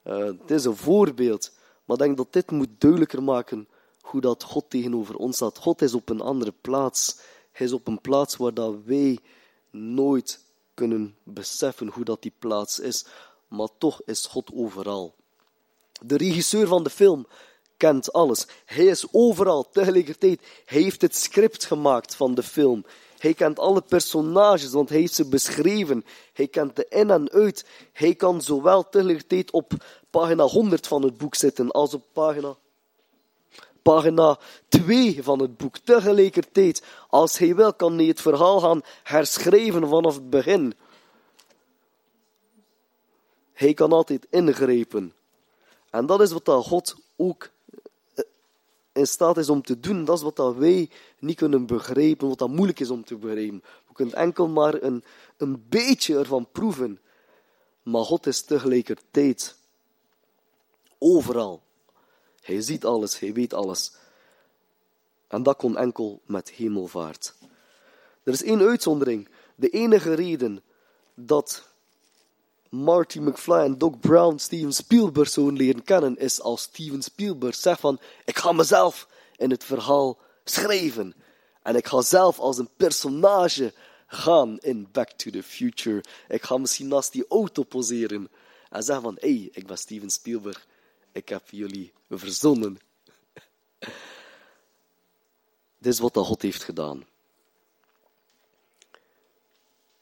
Uh, 0.05 0.25
het 0.25 0.51
is 0.51 0.65
een 0.65 0.77
voorbeeld. 0.77 1.53
Maar 1.85 1.97
ik 1.97 2.03
denk 2.03 2.17
dat 2.17 2.33
dit 2.33 2.51
moet 2.51 2.69
duidelijker 2.79 3.23
maken 3.23 3.69
hoe 4.01 4.21
dat 4.21 4.43
God 4.43 4.71
tegenover 4.71 5.17
ons 5.17 5.37
staat. 5.37 5.59
God 5.59 5.83
is 5.83 5.95
op 5.95 6.09
een 6.09 6.21
andere 6.21 6.53
plaats. 6.61 7.19
Hij 7.53 7.67
is 7.67 7.73
op 7.73 7.87
een 7.87 8.01
plaats 8.01 8.37
waar 8.37 8.55
dat 8.55 8.75
wij 8.85 9.19
nooit 9.71 10.45
kunnen 10.75 11.17
beseffen 11.23 11.89
hoe 11.89 12.05
dat 12.05 12.23
die 12.23 12.35
plaats 12.39 12.81
is. 12.81 13.07
Maar 13.49 13.69
toch 13.79 14.03
is 14.05 14.27
God 14.27 14.53
overal. 14.55 15.15
De 16.05 16.17
regisseur 16.17 16.67
van 16.67 16.83
de 16.83 16.91
film 16.91 17.27
kent 17.77 18.13
alles. 18.13 18.47
Hij 18.65 18.85
is 18.85 19.07
overal 19.13 19.71
tegelijkertijd. 19.71 20.41
Hij 20.65 20.83
heeft 20.83 21.03
het 21.03 21.17
script 21.17 21.65
gemaakt 21.65 22.15
van 22.15 22.35
de 22.35 22.43
film. 22.43 22.85
Hij 23.19 23.35
kent 23.35 23.59
alle 23.59 23.83
personages, 23.83 24.71
want 24.71 24.89
hij 24.89 24.99
heeft 24.99 25.15
ze 25.15 25.29
beschreven. 25.29 26.05
Hij 26.33 26.49
kent 26.49 26.77
de 26.77 26.87
in 26.89 27.11
en 27.11 27.31
uit. 27.31 27.67
Hij 27.93 28.15
kan 28.15 28.43
zowel 28.43 28.89
tegelijkertijd 28.89 29.51
op 29.51 29.73
pagina 30.11 30.45
100 30.45 30.87
van 30.87 31.03
het 31.03 31.17
boek 31.19 31.35
zitten 31.35 31.71
als 31.71 31.95
op 31.95 32.05
pagina, 32.13 32.57
pagina 33.83 34.39
2 34.69 35.23
van 35.23 35.41
het 35.41 35.57
boek. 35.57 35.79
Tegelijkertijd, 35.79 36.83
als 37.09 37.39
hij 37.39 37.55
wil, 37.55 37.75
kan 37.75 37.97
hij 37.97 38.07
het 38.07 38.21
verhaal 38.21 38.61
gaan 38.61 38.83
herschrijven 39.03 39.89
vanaf 39.89 40.15
het 40.15 40.31
begin. 40.31 40.75
Hij 43.53 43.75
kan 43.75 43.93
altijd 43.93 44.27
ingrijpen. 44.31 45.15
En 45.91 46.07
dat 46.07 46.21
is 46.21 46.33
wat 46.33 46.65
God 46.67 46.97
ook 47.17 47.51
eh, 48.15 48.25
in 48.93 49.07
staat 49.07 49.37
is 49.37 49.49
om 49.49 49.63
te 49.63 49.81
doen. 49.81 50.05
Dat 50.05 50.17
is 50.17 50.23
wat 50.23 50.55
wij 50.57 50.91
niet 51.19 51.37
kunnen 51.37 51.67
begrijpen, 51.67 52.29
wat 52.29 52.39
dat 52.39 52.49
moeilijk 52.49 52.81
is 52.81 52.91
om 52.91 53.05
te 53.05 53.17
begrijpen. 53.17 53.63
We 53.89 53.93
kunnen 53.93 54.15
enkel 54.15 54.49
maar 54.49 54.83
een, 54.83 55.05
een 55.37 55.65
beetje 55.69 56.19
ervan 56.19 56.49
proeven. 56.53 57.01
Maar 57.83 58.05
God 58.05 58.27
is 58.27 58.43
tegelijkertijd 58.43 59.57
overal. 60.99 61.63
Hij 62.41 62.61
ziet 62.61 62.85
alles, 62.85 63.19
hij 63.19 63.33
weet 63.33 63.55
alles. 63.55 63.93
En 65.29 65.43
dat 65.43 65.57
kon 65.57 65.77
enkel 65.77 66.21
met 66.25 66.51
hemelvaart. 66.51 67.35
Er 68.23 68.33
is 68.33 68.43
één 68.43 68.61
uitzondering. 68.61 69.29
De 69.55 69.69
enige 69.69 70.15
reden 70.15 70.63
dat 71.15 71.69
Marty 72.77 73.19
McFly 73.19 73.59
en 73.65 73.79
Doc 73.79 73.93
Brown 74.01 74.39
Steven 74.39 74.73
Spielberg 74.73 75.29
zo'n 75.29 75.57
leren 75.57 75.83
kennen, 75.83 76.17
is 76.17 76.41
als 76.41 76.63
Steven 76.63 77.03
Spielberg 77.03 77.55
zegt 77.55 77.81
van, 77.81 78.01
ik 78.25 78.39
ga 78.39 78.53
mezelf 78.53 79.09
in 79.37 79.51
het 79.51 79.65
verhaal 79.65 80.19
schrijven. 80.45 81.15
En 81.63 81.77
ik 81.77 81.87
ga 81.87 82.01
zelf 82.01 82.39
als 82.39 82.59
een 82.59 82.71
personage 82.77 83.73
gaan 84.07 84.59
in 84.59 84.89
Back 84.93 85.11
to 85.11 85.31
the 85.31 85.43
Future. 85.43 86.05
Ik 86.29 86.43
ga 86.43 86.57
misschien 86.57 86.89
naast 86.89 87.13
die 87.13 87.27
auto 87.29 87.63
poseren 87.63 88.31
en 88.71 88.83
zeggen 88.83 89.05
van, 89.05 89.17
hé, 89.21 89.29
hey, 89.29 89.49
ik 89.53 89.67
ben 89.67 89.79
Steven 89.79 90.11
Spielberg. 90.11 90.67
Ik 91.13 91.29
heb 91.29 91.51
jullie 91.51 91.93
verzonnen. 92.11 92.79
Dit 95.79 95.93
is 95.93 95.99
wat 95.99 96.15
de 96.15 96.21
God 96.21 96.43
heeft 96.43 96.63
gedaan. 96.63 97.07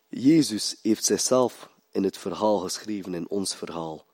Jezus 0.09 0.77
heeft 0.83 1.05
zichzelf 1.05 1.69
in 1.95 2.05
het 2.05 2.19
verhaal 2.19 2.59
geschreven, 2.59 3.15
in 3.15 3.29
ons 3.29 3.55
verhaal. 3.55 4.05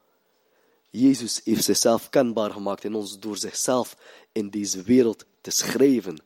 Jezus 0.90 1.40
heeft 1.44 1.64
zichzelf 1.64 2.10
kenbaar 2.10 2.50
gemaakt 2.50 2.84
in 2.84 2.94
ons 2.94 3.18
door 3.18 3.36
zichzelf 3.36 3.96
in 4.32 4.50
deze 4.50 4.82
wereld 4.82 5.24
te 5.40 5.50
schrijven 5.50 6.22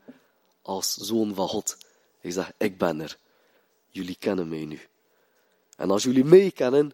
als 0.63 0.95
zoon 0.95 1.35
van 1.35 1.49
God. 1.49 1.77
Hij 2.21 2.31
zegt, 2.31 2.53
ik 2.59 2.79
ben 2.79 3.01
er. 3.01 3.19
Jullie 3.89 4.17
kennen 4.19 4.49
mij 4.49 4.65
nu. 4.65 4.81
En 5.77 5.91
als 5.91 6.03
jullie 6.03 6.25
mij 6.25 6.51
kennen, 6.51 6.93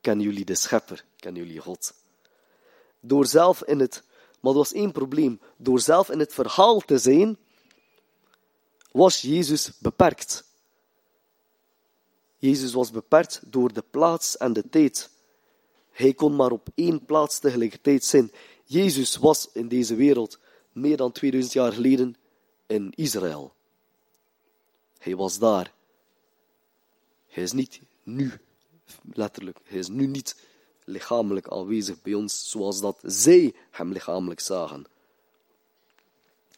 kennen 0.00 0.24
jullie 0.24 0.44
de 0.44 0.54
schepper, 0.54 1.04
kennen 1.16 1.46
jullie 1.46 1.60
God. 1.60 1.94
Door 3.00 3.26
zelf 3.26 3.62
in 3.62 3.80
het, 3.80 4.02
maar 4.40 4.52
er 4.52 4.58
was 4.58 4.72
één 4.72 4.92
probleem. 4.92 5.40
Door 5.56 5.80
zelf 5.80 6.10
in 6.10 6.18
het 6.18 6.34
verhaal 6.34 6.80
te 6.80 6.98
zijn, 6.98 7.38
was 8.92 9.20
Jezus 9.20 9.72
beperkt. 9.78 10.44
Jezus 12.46 12.72
was 12.72 12.90
beperkt 12.90 13.40
door 13.46 13.72
de 13.72 13.84
plaats 13.90 14.36
en 14.36 14.52
de 14.52 14.68
tijd. 14.68 15.10
Hij 15.90 16.14
kon 16.14 16.36
maar 16.36 16.50
op 16.50 16.68
één 16.74 17.04
plaats 17.04 17.38
tegelijkertijd 17.38 18.04
zijn. 18.04 18.32
Jezus 18.64 19.16
was 19.16 19.48
in 19.52 19.68
deze 19.68 19.94
wereld 19.94 20.38
meer 20.72 20.96
dan 20.96 21.12
2000 21.12 21.52
jaar 21.52 21.72
geleden 21.72 22.16
in 22.66 22.92
Israël. 22.94 23.52
Hij 24.98 25.16
was 25.16 25.38
daar. 25.38 25.72
Hij 27.26 27.42
is 27.42 27.52
niet 27.52 27.80
nu, 28.02 28.32
letterlijk, 29.12 29.58
hij 29.64 29.78
is 29.78 29.88
nu 29.88 30.06
niet 30.06 30.36
lichamelijk 30.84 31.48
aanwezig 31.48 32.02
bij 32.02 32.14
ons 32.14 32.50
zoals 32.50 32.80
dat 32.80 32.98
zij 33.02 33.54
hem 33.70 33.92
lichamelijk 33.92 34.40
zagen. 34.40 34.84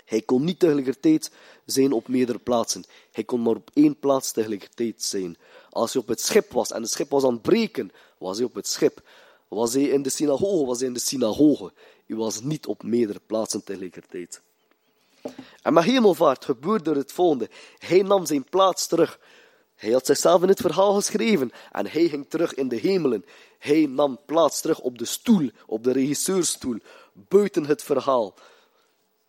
Hij 0.09 0.23
kon 0.23 0.45
niet 0.45 0.59
tegelijkertijd 0.59 1.31
zijn 1.65 1.93
op 1.93 2.09
meerdere 2.09 2.39
plaatsen. 2.39 2.85
Hij 3.13 3.25
kon 3.25 3.43
maar 3.43 3.55
op 3.55 3.71
één 3.75 3.99
plaats 3.99 4.33
tegelijkertijd 4.33 5.03
zijn. 5.03 5.37
Als 5.71 5.93
hij 5.93 6.03
op 6.03 6.09
het 6.09 6.21
schip 6.21 6.53
was 6.53 6.71
en 6.71 6.83
het 6.83 6.91
schip 6.91 7.11
was 7.11 7.25
aan 7.25 7.33
het 7.33 7.43
breken, 7.43 7.91
was 8.19 8.37
hij 8.37 8.47
op 8.47 8.55
het 8.55 8.69
schip. 8.69 9.03
Was 9.49 9.73
hij 9.73 9.83
in 9.83 10.03
de 10.03 10.11
synagoge, 10.11 10.67
was 10.67 10.79
hij 10.79 10.87
in 10.87 10.95
de 10.95 11.01
synagoge. 11.01 11.73
Hij 12.07 12.17
was 12.17 12.41
niet 12.41 12.67
op 12.67 12.83
meerdere 12.83 13.21
plaatsen 13.27 13.65
tegelijkertijd. 13.65 14.41
En 15.63 15.73
met 15.73 15.85
hemelvaart 15.85 16.45
gebeurde 16.45 16.95
het 16.95 17.13
volgende. 17.13 17.51
Hij 17.79 18.03
nam 18.03 18.27
zijn 18.27 18.45
plaats 18.45 18.87
terug. 18.87 19.21
Hij 19.75 19.91
had 19.91 20.07
zichzelf 20.07 20.43
in 20.43 20.49
het 20.49 20.61
verhaal 20.61 20.95
geschreven 20.95 21.51
en 21.73 21.87
hij 21.87 22.09
ging 22.09 22.27
terug 22.29 22.55
in 22.55 22.69
de 22.69 22.77
hemelen. 22.77 23.25
Hij 23.59 23.87
nam 23.87 24.19
plaats 24.27 24.61
terug 24.61 24.81
op 24.81 24.99
de 24.99 25.05
stoel, 25.05 25.51
op 25.67 25.85
de 25.85 25.93
regisseurstoel, 25.93 26.77
buiten 27.13 27.67
het 27.67 27.83
verhaal, 27.83 28.35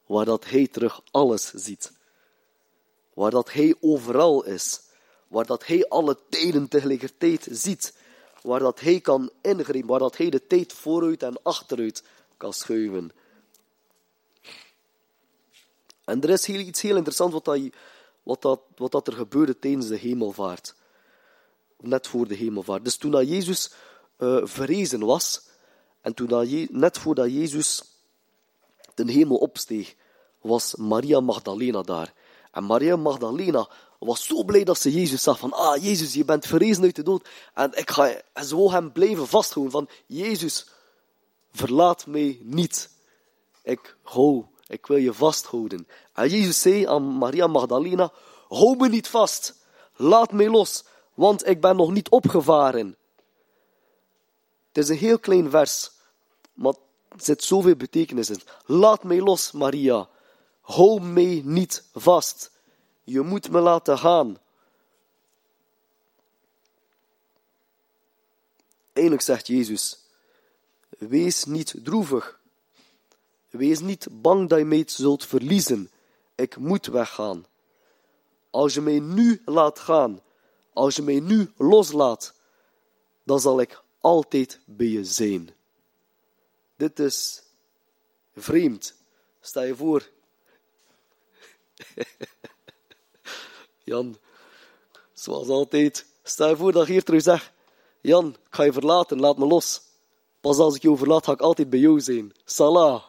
waar 0.10 0.26
dat 0.26 0.46
hij 0.46 0.68
terug 0.68 1.02
alles 1.12 1.52
ziet. 1.54 1.92
Waar 3.14 3.32
dat 3.32 3.54
hij 3.54 3.76
overal 3.80 4.46
is, 4.46 4.82
waar 5.28 5.46
dat 5.46 5.66
hij 5.66 5.88
alle 5.88 6.18
tijden 6.30 6.68
tegelijkertijd 6.68 7.48
ziet, 7.52 7.94
waar 8.42 8.60
dat 8.60 8.80
hij 8.80 9.00
kan 9.00 9.32
ingrijpen, 9.42 9.90
waar 9.90 10.00
dat 10.00 10.18
hij 10.18 10.30
de 10.30 10.48
tijd 10.48 10.74
vooruit 10.74 11.24
en 11.24 11.44
achteruit 11.44 12.04
kan 12.38 12.54
schuiven. 12.54 13.12
En 16.06 16.22
er 16.22 16.30
is 16.30 16.48
iets 16.48 16.82
heel 16.82 16.96
interessants 16.96 17.34
wat, 17.34 17.46
dat, 17.46 17.60
wat, 18.24 18.42
dat, 18.42 18.62
wat 18.76 18.92
dat 18.92 19.08
er 19.08 19.14
gebeurde 19.14 19.60
tijdens 19.60 19.88
de 19.88 19.98
hemelvaart. 19.98 20.76
Net 21.78 22.08
voor 22.08 22.28
de 22.28 22.36
hemelvaart. 22.36 22.84
Dus 22.84 22.98
toen 22.98 23.12
dat 23.12 23.28
Jezus 23.28 23.72
uh, 24.18 24.46
verrezen 24.46 25.06
was, 25.06 25.42
en 26.02 26.14
toen 26.14 26.28
dat 26.28 26.48
net 26.70 26.98
voordat 26.98 27.32
Jezus 27.32 27.98
de 29.06 29.14
hemel 29.14 29.38
opsteeg, 29.38 29.96
was 30.42 30.76
Maria 30.76 31.20
Magdalena 31.20 31.82
daar. 31.82 32.14
En 32.52 32.64
Maria 32.64 32.96
Magdalena 32.96 33.70
was 34.00 34.26
zo 34.26 34.44
blij 34.44 34.64
dat 34.64 34.80
ze 34.80 34.92
Jezus 34.92 35.24
zag. 35.24 35.40
Van, 35.40 35.54
ah, 35.54 35.84
Jezus, 35.84 36.14
je 36.14 36.26
bent 36.26 36.46
verrezen 36.46 36.84
uit 36.84 36.96
de 36.96 37.04
dood. 37.04 37.28
En, 37.54 37.78
ik 37.78 37.90
ga, 37.90 38.22
en 38.34 38.46
ze 38.46 38.70
hem 38.70 38.92
blijven 38.92 39.28
vasthouden. 39.28 39.72
Van, 39.72 39.90
Jezus, 40.06 40.68
verlaat 41.52 42.08
mij 42.08 42.40
niet. 42.42 42.90
Ik 43.64 43.98
hou, 44.04 44.46
ik 44.68 44.86
wil 44.86 44.98
je 44.98 45.14
vasthouden. 45.14 45.88
En 46.14 46.30
Jezus 46.30 46.62
zei 46.62 46.86
aan 46.86 47.04
Maria 47.04 47.48
Magdalena, 47.48 48.12
hou 48.48 48.78
me 48.78 48.90
niet 48.90 49.08
vast. 49.08 49.56
Laat 49.96 50.32
mij 50.32 50.50
los, 50.50 50.84
want 51.14 51.48
ik 51.48 51.62
ben 51.62 51.76
nog 51.76 51.92
niet 51.92 52.10
opgevaren. 52.10 52.98
Het 54.68 54.78
is 54.78 54.90
een 54.90 54.98
heel 54.98 55.20
klein 55.20 55.50
vers, 55.50 55.92
maar 56.54 56.74
zit 57.18 57.44
zoveel 57.44 57.76
betekenis 57.76 58.30
in. 58.30 58.42
Laat 58.66 59.04
mij 59.04 59.22
los, 59.22 59.52
Maria. 59.52 60.10
Hou 60.62 61.02
mij 61.02 61.42
niet 61.46 61.84
vast. 61.94 62.52
Je 63.04 63.22
moet 63.22 63.50
me 63.50 63.60
laten 63.60 63.98
gaan. 63.98 64.38
Eindelijk 68.94 69.22
zegt 69.24 69.48
Jezus: 69.48 70.00
Wees 70.90 71.46
niet 71.46 71.76
droevig. 71.84 72.40
Wees 73.50 73.80
niet 73.80 74.08
bang 74.12 74.50
dat 74.50 74.60
je 74.60 74.66
mij 74.66 74.84
zult 74.86 75.26
verliezen. 75.26 75.92
Ik 76.36 76.58
moet 76.58 76.86
weggaan. 76.86 77.46
Als 78.50 78.74
je 78.74 78.82
mij 78.82 79.00
nu 79.00 79.42
laat 79.46 79.80
gaan, 79.80 80.22
als 80.74 80.96
je 80.96 81.02
mij 81.02 81.20
nu 81.20 81.52
loslaat, 81.58 82.34
dan 83.24 83.40
zal 83.40 83.62
ik 83.62 83.84
altijd 84.00 84.60
bij 84.66 84.88
je 84.88 85.04
zijn. 85.04 85.50
Dit 86.80 87.00
is 87.00 87.44
vreemd. 88.36 88.94
Sta 89.42 89.62
je 89.62 89.76
voor. 89.76 90.10
Jan, 93.84 94.18
zoals 95.14 95.48
altijd, 95.48 96.06
sta 96.24 96.48
je 96.48 96.56
voor 96.56 96.72
dat 96.72 96.88
hier 96.88 97.04
terug 97.04 97.22
zegt, 97.22 97.52
Jan, 98.02 98.28
ik 98.30 98.56
ga 98.56 98.64
je 98.64 98.74
verlaten, 98.74 99.20
laat 99.20 99.38
me 99.38 99.46
los. 99.46 99.82
Pas 100.42 100.58
als 100.58 100.76
ik 100.76 100.82
je 100.82 100.98
verlaat, 100.98 101.26
ga 101.26 101.32
ik 101.32 101.42
altijd 101.42 101.70
bij 101.70 101.80
jou 101.80 102.00
zijn. 102.00 102.34
Salah. 102.46 103.04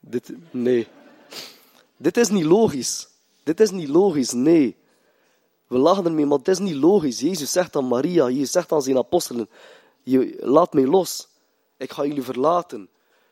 Dit, 0.00 0.32
nee. 0.50 0.88
Dit 1.96 2.16
is 2.16 2.28
niet 2.28 2.44
logisch. 2.44 3.08
Dit 3.42 3.60
is 3.60 3.70
niet 3.70 3.88
logisch, 3.88 4.32
nee. 4.32 4.76
We 5.68 5.78
lachen 5.78 6.04
ermee, 6.04 6.26
maar 6.26 6.38
het 6.38 6.48
is 6.48 6.58
niet 6.58 6.74
logisch. 6.74 7.20
Jezus 7.20 7.52
zegt 7.52 7.76
aan 7.76 7.88
Maria, 7.88 8.28
Jezus 8.28 8.50
zegt 8.50 8.72
aan 8.72 8.82
zijn 8.82 8.96
apostelen, 8.96 9.48
je, 10.02 10.36
laat 10.40 10.72
mij 10.72 10.86
los. 10.86 11.28
Ik 11.76 11.92
ga 11.92 12.04
jullie 12.04 12.22
verlaten. 12.22 12.88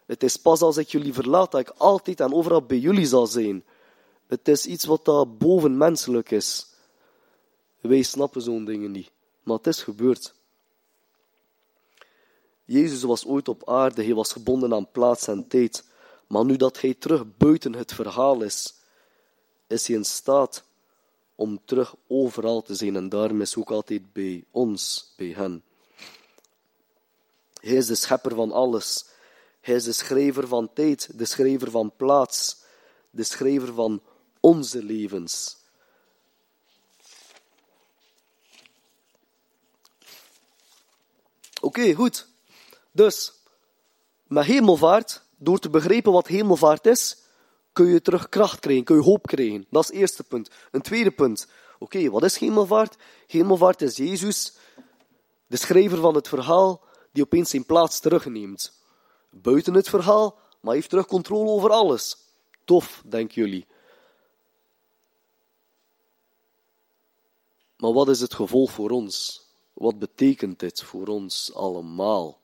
Het 0.07 0.23
is 0.23 0.37
pas 0.37 0.61
als 0.61 0.77
ik 0.77 0.89
jullie 0.89 1.15
verlaat 1.15 1.51
dat 1.51 1.61
ik 1.61 1.69
altijd 1.77 2.21
en 2.21 2.35
overal 2.35 2.63
bij 2.63 2.79
jullie 2.79 3.07
zal 3.07 3.27
zijn. 3.27 3.65
Het 4.27 4.49
is 4.49 4.67
iets 4.67 4.85
wat 4.85 5.05
dat 5.05 5.39
bovenmenselijk 5.39 6.31
is. 6.31 6.67
Wij 7.81 8.03
snappen 8.03 8.43
zo'n 8.43 8.65
dingen 8.65 8.91
niet. 8.91 9.11
Maar 9.43 9.57
het 9.57 9.67
is 9.67 9.83
gebeurd. 9.83 10.35
Jezus 12.65 13.03
was 13.03 13.27
ooit 13.27 13.49
op 13.49 13.69
aarde, 13.69 14.05
hij 14.05 14.15
was 14.15 14.33
gebonden 14.33 14.75
aan 14.75 14.91
plaats 14.91 15.29
en 15.29 15.49
tijd. 15.49 15.85
Maar 16.27 16.45
nu 16.45 16.57
dat 16.57 16.81
hij 16.81 16.95
terug 16.95 17.37
buiten 17.37 17.75
het 17.75 17.93
verhaal 17.93 18.43
is, 18.43 18.75
is 19.67 19.87
hij 19.87 19.97
in 19.97 20.05
staat 20.05 20.65
om 21.37 21.61
terug 21.65 21.95
overal 22.07 22.63
te 22.63 22.75
zijn. 22.75 22.97
En 22.97 23.09
daarom 23.09 23.41
is 23.41 23.57
ook 23.57 23.71
altijd 23.71 24.13
bij 24.13 24.45
ons, 24.51 25.13
bij 25.17 25.33
hen. 25.37 25.63
Hij 27.61 27.77
is 27.77 27.87
de 27.87 27.95
schepper 27.95 28.35
van 28.35 28.53
alles. 28.53 29.05
Hij 29.61 29.75
is 29.75 29.85
de 29.85 29.93
schrijver 29.93 30.49
van 30.49 30.73
tijd, 30.73 31.19
de 31.19 31.25
schrijver 31.25 31.71
van 31.71 31.93
plaats, 31.97 32.57
de 33.11 33.25
schrijver 33.25 33.75
van 33.75 34.03
onze 34.41 34.83
levens. 34.83 35.57
Oké, 41.61 41.95
goed. 41.95 42.29
Dus, 42.93 43.33
met 44.27 44.45
hemelvaart, 44.45 45.23
door 45.37 45.59
te 45.59 45.71
begrijpen 45.71 46.13
wat 46.13 46.27
hemelvaart 46.27 46.87
is, 46.87 47.17
kun 47.77 47.87
je 47.87 48.01
terug 48.01 48.29
kracht 48.29 48.61
krijgen, 48.61 48.85
kun 48.85 48.97
je 48.97 49.03
hoop 49.03 49.27
krijgen. 49.27 49.67
Dat 49.71 49.83
is 49.83 49.89
het 49.89 49.97
eerste 49.97 50.25
punt. 50.25 50.51
Een 50.71 50.83
tweede 50.83 51.11
punt. 51.11 51.49
Oké, 51.79 52.11
wat 52.11 52.25
is 52.25 52.39
hemelvaart? 52.39 52.97
Hemelvaart 53.27 53.83
is 53.83 53.97
Jezus, 53.97 54.57
de 55.47 55.57
schrijver 55.57 55.99
van 55.99 56.15
het 56.15 56.29
verhaal, 56.29 56.85
die 57.13 57.23
opeens 57.23 57.51
zijn 57.51 57.65
plaats 57.65 58.01
terugneemt. 58.01 58.83
Buiten 59.31 59.75
het 59.75 59.89
verhaal, 59.89 60.39
maar 60.61 60.75
heeft 60.75 60.89
terug 60.89 61.07
controle 61.07 61.51
over 61.51 61.71
alles. 61.71 62.17
Tof, 62.65 63.03
denken 63.07 63.43
jullie. 63.43 63.67
Maar 67.77 67.93
wat 67.93 68.09
is 68.09 68.21
het 68.21 68.35
gevolg 68.35 68.71
voor 68.71 68.91
ons? 68.91 69.45
Wat 69.73 69.99
betekent 69.99 70.59
dit 70.59 70.83
voor 70.83 71.07
ons 71.07 71.55
allemaal? 71.55 72.39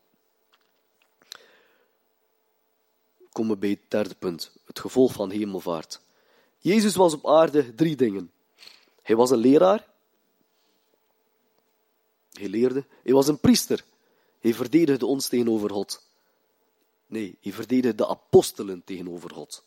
Komen 3.33 3.59
bij 3.59 3.71
het 3.71 3.81
derde 3.89 4.15
punt, 4.15 4.53
het 4.65 4.79
gevolg 4.79 5.13
van 5.13 5.31
hemelvaart. 5.31 6.01
Jezus 6.59 6.97
was 6.97 7.15
op 7.15 7.27
aarde 7.27 7.75
drie 7.75 7.97
dingen. 7.97 8.33
Hij 9.03 9.17
was 9.17 9.31
een 9.31 9.39
leraar. 9.39 9.89
Hij 12.33 12.49
leerde. 12.49 12.85
Hij 13.03 13.13
was 13.13 13.29
een 13.29 13.41
priester. 13.41 13.85
Hij 14.41 14.55
verdedigde 14.55 15.07
ons 15.07 15.29
tegenover 15.29 15.71
God. 15.71 16.03
Nee, 17.07 17.39
hij 17.41 17.53
verdedigde 17.53 17.95
de 17.95 18.09
apostelen 18.09 18.85
tegenover 18.85 19.31
God. 19.31 19.65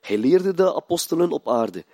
Hij 0.00 0.18
leerde 0.18 0.54
de 0.54 0.74
apostelen 0.74 1.32
op 1.32 1.48
aarde. 1.48 1.84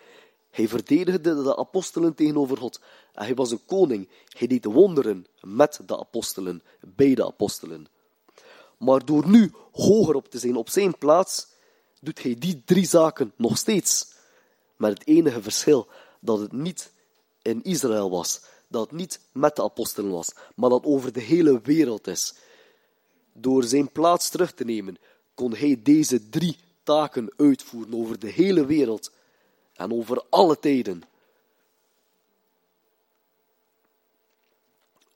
Hij 0.51 0.69
verdedigde 0.69 1.43
de 1.43 1.57
apostelen 1.57 2.15
tegenover 2.15 2.57
God. 2.57 2.81
En 3.13 3.25
hij 3.25 3.35
was 3.35 3.51
een 3.51 3.65
koning. 3.67 4.09
Hij 4.29 4.47
deed 4.47 4.65
wonderen 4.65 5.27
met 5.41 5.81
de 5.87 5.99
apostelen, 5.99 6.63
bij 6.81 7.15
de 7.15 7.27
apostelen. 7.27 7.87
Maar 8.79 9.05
door 9.05 9.29
nu 9.29 9.53
hoger 9.73 10.15
op 10.15 10.29
te 10.29 10.39
zijn 10.39 10.57
op 10.57 10.69
zijn 10.69 10.99
plaats, 10.99 11.47
doet 12.01 12.23
hij 12.23 12.35
die 12.39 12.63
drie 12.65 12.87
zaken 12.87 13.33
nog 13.37 13.59
steeds. 13.59 14.07
Met 14.77 14.99
het 14.99 15.07
enige 15.07 15.43
verschil 15.43 15.89
dat 16.21 16.39
het 16.39 16.53
niet 16.53 16.93
in 17.43 17.63
Israël 17.63 18.11
was, 18.11 18.41
dat 18.69 18.83
het 18.83 18.93
niet 18.93 19.21
met 19.33 19.57
de 19.57 19.63
apostelen 19.63 20.11
was, 20.11 20.33
maar 20.55 20.71
dat 20.71 20.85
over 20.85 21.13
de 21.13 21.21
hele 21.21 21.61
wereld 21.61 22.07
is. 22.07 22.35
Door 23.33 23.65
zijn 23.65 23.93
plaats 23.93 24.29
terug 24.29 24.53
te 24.53 24.65
nemen, 24.65 24.99
kon 25.35 25.55
hij 25.55 25.81
deze 25.83 26.29
drie 26.29 26.57
taken 26.83 27.33
uitvoeren 27.37 27.95
over 27.95 28.19
de 28.19 28.31
hele 28.31 28.67
wereld 28.67 29.13
en 29.75 29.93
over 29.93 30.25
alle 30.29 30.59
tijden. 30.59 31.03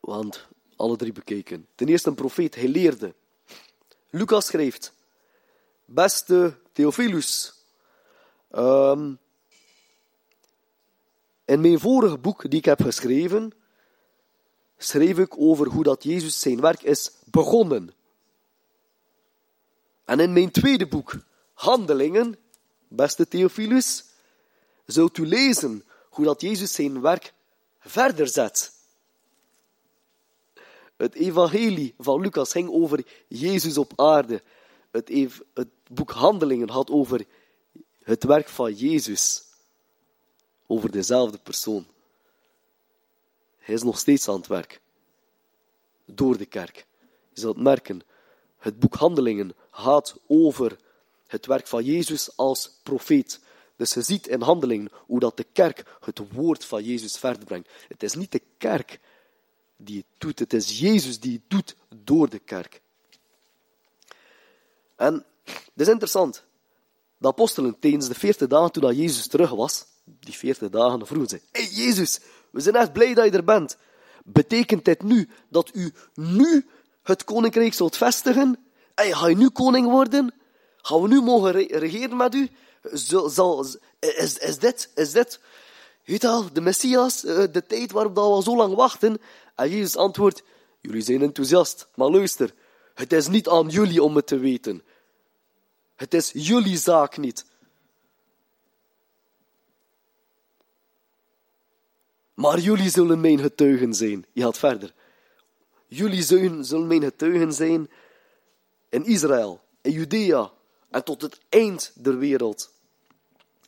Want 0.00 0.46
alle 0.76 0.96
drie 0.96 1.12
bekeken. 1.12 1.66
Ten 1.74 1.88
eerste 1.88 2.08
een 2.08 2.14
profeet, 2.14 2.54
hij 2.54 2.68
leerde. 2.68 3.14
Lucas 4.14 4.46
schrijft, 4.46 4.92
beste 5.84 6.58
Theophilus, 6.72 7.54
um, 8.50 9.18
in 11.44 11.60
mijn 11.60 11.80
vorige 11.80 12.18
boek 12.18 12.50
die 12.50 12.58
ik 12.58 12.64
heb 12.64 12.82
geschreven, 12.82 13.52
schreef 14.78 15.18
ik 15.18 15.38
over 15.38 15.66
hoe 15.66 15.82
dat 15.82 16.02
Jezus 16.02 16.40
zijn 16.40 16.60
werk 16.60 16.82
is 16.82 17.10
begonnen. 17.24 17.94
En 20.04 20.20
in 20.20 20.32
mijn 20.32 20.50
tweede 20.50 20.86
boek, 20.86 21.14
Handelingen, 21.52 22.38
beste 22.88 23.28
Theophilus, 23.28 24.04
zult 24.86 25.18
u 25.18 25.26
lezen 25.26 25.84
hoe 26.10 26.24
dat 26.24 26.40
Jezus 26.40 26.72
zijn 26.72 27.00
werk 27.00 27.32
verder 27.80 28.28
zet. 28.28 28.72
Het 31.02 31.14
evangelie 31.14 31.94
van 31.98 32.20
Lucas 32.20 32.50
ging 32.50 32.70
over 32.70 33.06
Jezus 33.28 33.78
op 33.78 33.92
aarde. 33.96 34.42
Het, 34.90 35.08
het 35.54 35.68
boek 35.88 36.10
Handelingen 36.10 36.68
had 36.68 36.90
over 36.90 37.24
het 38.02 38.24
werk 38.24 38.48
van 38.48 38.72
Jezus 38.72 39.44
over 40.66 40.90
dezelfde 40.90 41.38
persoon. 41.38 41.86
Hij 43.58 43.74
is 43.74 43.82
nog 43.82 43.98
steeds 43.98 44.28
aan 44.28 44.36
het 44.36 44.46
werk. 44.46 44.80
Door 46.04 46.36
de 46.36 46.46
kerk. 46.46 46.86
Je 47.32 47.40
zult 47.40 47.56
merken, 47.56 48.02
het 48.58 48.78
boek 48.78 48.94
Handelingen 48.94 49.54
gaat 49.70 50.16
over 50.26 50.78
het 51.26 51.46
werk 51.46 51.66
van 51.66 51.84
Jezus 51.84 52.36
als 52.36 52.70
profeet. 52.82 53.40
Dus 53.76 53.94
je 53.94 54.02
ziet 54.02 54.26
in 54.26 54.40
Handelingen 54.40 54.90
hoe 55.06 55.20
dat 55.20 55.36
de 55.36 55.46
kerk 55.52 55.96
het 56.00 56.32
woord 56.32 56.64
van 56.64 56.84
Jezus 56.84 57.18
verder 57.18 57.44
brengt. 57.44 57.68
Het 57.88 58.02
is 58.02 58.14
niet 58.14 58.32
de 58.32 58.42
kerk 58.58 59.00
die 59.84 59.96
het 59.96 60.06
doet, 60.18 60.38
het 60.38 60.52
is 60.52 60.78
Jezus 60.78 61.20
die 61.20 61.32
het 61.32 61.42
doet 61.50 61.76
door 62.04 62.28
de 62.28 62.38
kerk. 62.38 62.80
En 64.96 65.24
het 65.44 65.80
is 65.80 65.88
interessant. 65.88 66.44
De 67.18 67.28
apostelen 67.28 67.78
tijdens 67.78 68.08
de 68.08 68.14
veertig 68.14 68.48
dagen 68.48 68.72
toen 68.72 68.82
dat 68.82 68.96
Jezus 68.96 69.26
terug 69.26 69.50
was, 69.50 69.84
die 70.04 70.34
veertig 70.34 70.70
dagen, 70.70 71.06
vroegen 71.06 71.28
ze, 71.28 71.40
hey 71.52 71.66
Jezus, 71.66 72.20
we 72.50 72.60
zijn 72.60 72.74
echt 72.74 72.92
blij 72.92 73.14
dat 73.14 73.24
je 73.24 73.30
er 73.30 73.44
bent. 73.44 73.76
Betekent 74.24 74.84
dit 74.84 75.02
nu 75.02 75.28
dat 75.48 75.70
u 75.74 75.92
nu 76.14 76.66
het 77.02 77.24
koninkrijk 77.24 77.74
zult 77.74 77.96
vestigen? 77.96 78.58
Hey, 78.94 79.12
ga 79.12 79.26
je 79.26 79.36
nu 79.36 79.50
koning 79.50 79.90
worden? 79.90 80.34
Gaan 80.76 81.02
we 81.02 81.08
nu 81.08 81.20
mogen 81.20 81.52
regeren 81.52 82.16
met 82.16 82.34
u? 82.34 82.50
Zal, 82.82 83.28
zal, 83.28 83.66
is, 83.98 84.38
is 84.38 84.58
dit, 84.58 84.90
is 84.94 85.12
dit, 85.12 85.40
weet 86.04 86.24
al, 86.24 86.52
de 86.52 86.60
Messias, 86.60 87.24
eh, 87.24 87.44
de 87.52 87.66
tijd 87.66 87.92
waarop 87.92 88.14
we 88.14 88.20
al 88.20 88.42
zo 88.42 88.56
lang 88.56 88.74
wachten? 88.74 89.20
En 89.54 89.70
Jezus 89.70 89.96
antwoordt, 89.96 90.42
jullie 90.80 91.02
zijn 91.02 91.22
enthousiast, 91.22 91.88
maar 91.94 92.08
luister, 92.08 92.54
het 92.94 93.12
is 93.12 93.28
niet 93.28 93.48
aan 93.48 93.68
jullie 93.68 94.02
om 94.02 94.16
het 94.16 94.26
te 94.26 94.38
weten. 94.38 94.82
Het 95.94 96.14
is 96.14 96.30
jullie 96.34 96.76
zaak 96.76 97.16
niet. 97.16 97.44
Maar 102.34 102.58
jullie 102.58 102.90
zullen 102.90 103.20
mijn 103.20 103.38
getuigen 103.38 103.94
zijn. 103.94 104.26
Je 104.32 104.42
gaat 104.42 104.58
verder. 104.58 104.94
Jullie 105.86 106.22
zullen, 106.22 106.64
zullen 106.64 106.86
mijn 106.86 107.02
getuigen 107.02 107.52
zijn 107.52 107.90
in 108.88 109.04
Israël, 109.04 109.60
in 109.80 109.90
Judea 109.90 110.52
en 110.90 111.04
tot 111.04 111.22
het 111.22 111.38
eind 111.48 111.92
der 111.94 112.18
wereld. 112.18 112.72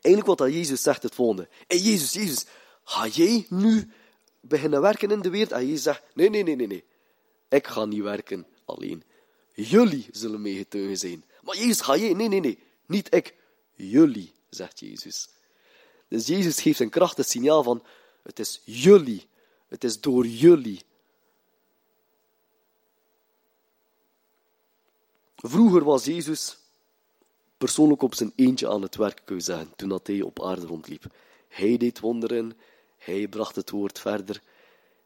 Eigenlijk 0.05 0.39
wat 0.39 0.53
Jezus 0.53 0.83
zegt 0.83 1.03
het 1.03 1.15
volgende. 1.15 1.49
En 1.67 1.79
Jezus, 1.79 2.13
Jezus, 2.13 2.45
ga 2.85 3.07
jij 3.07 3.47
nu 3.49 3.91
beginnen 4.41 4.81
werken 4.81 5.11
in 5.11 5.21
de 5.21 5.31
wereld? 5.31 5.53
En 5.53 5.67
Jezus 5.67 5.83
zegt, 5.83 6.03
nee, 6.15 6.31
nee, 6.31 6.43
nee, 6.43 6.57
nee, 6.57 6.67
nee. 6.67 6.85
Ik 7.49 7.67
ga 7.67 7.85
niet 7.85 8.03
werken 8.03 8.47
alleen. 8.65 9.03
Jullie 9.53 10.07
zullen 10.11 10.43
mij 10.43 10.53
getuigen 10.53 10.97
zijn. 10.97 11.25
Maar 11.43 11.57
Jezus, 11.57 11.81
ga 11.81 11.97
jij? 11.97 12.13
Nee, 12.13 12.29
nee, 12.29 12.41
nee. 12.41 12.59
Niet 12.87 13.15
ik. 13.15 13.35
Jullie, 13.75 14.33
zegt 14.51 14.81
Jezus. 14.81 15.29
Dus 16.09 16.27
Jezus 16.27 16.61
geeft 16.61 16.81
een 16.81 16.91
krachtig 16.91 17.27
signaal 17.27 17.63
van, 17.63 17.83
het 18.23 18.39
is 18.39 18.61
jullie. 18.65 19.27
Het 19.69 19.85
is 19.85 20.01
door 20.01 20.27
jullie. 20.27 20.83
Vroeger 25.37 25.85
was 25.85 26.05
Jezus 26.05 26.57
persoonlijk 27.65 28.03
op 28.03 28.15
zijn 28.15 28.33
eentje 28.37 28.69
aan 28.69 28.83
het 28.83 28.97
werk, 28.97 29.23
kun 29.25 29.37
je 29.37 29.43
zeggen, 29.43 29.73
toen 29.77 29.89
dat 29.89 30.07
hij 30.07 30.23
op 30.23 30.43
aarde 30.43 30.67
rondliep. 30.67 31.05
Hij 31.49 31.77
deed 31.77 32.01
wonderen, 32.01 32.57
hij 32.97 33.29
bracht 33.29 33.57
het 33.57 33.71
woord 33.71 33.99
verder, 33.99 34.43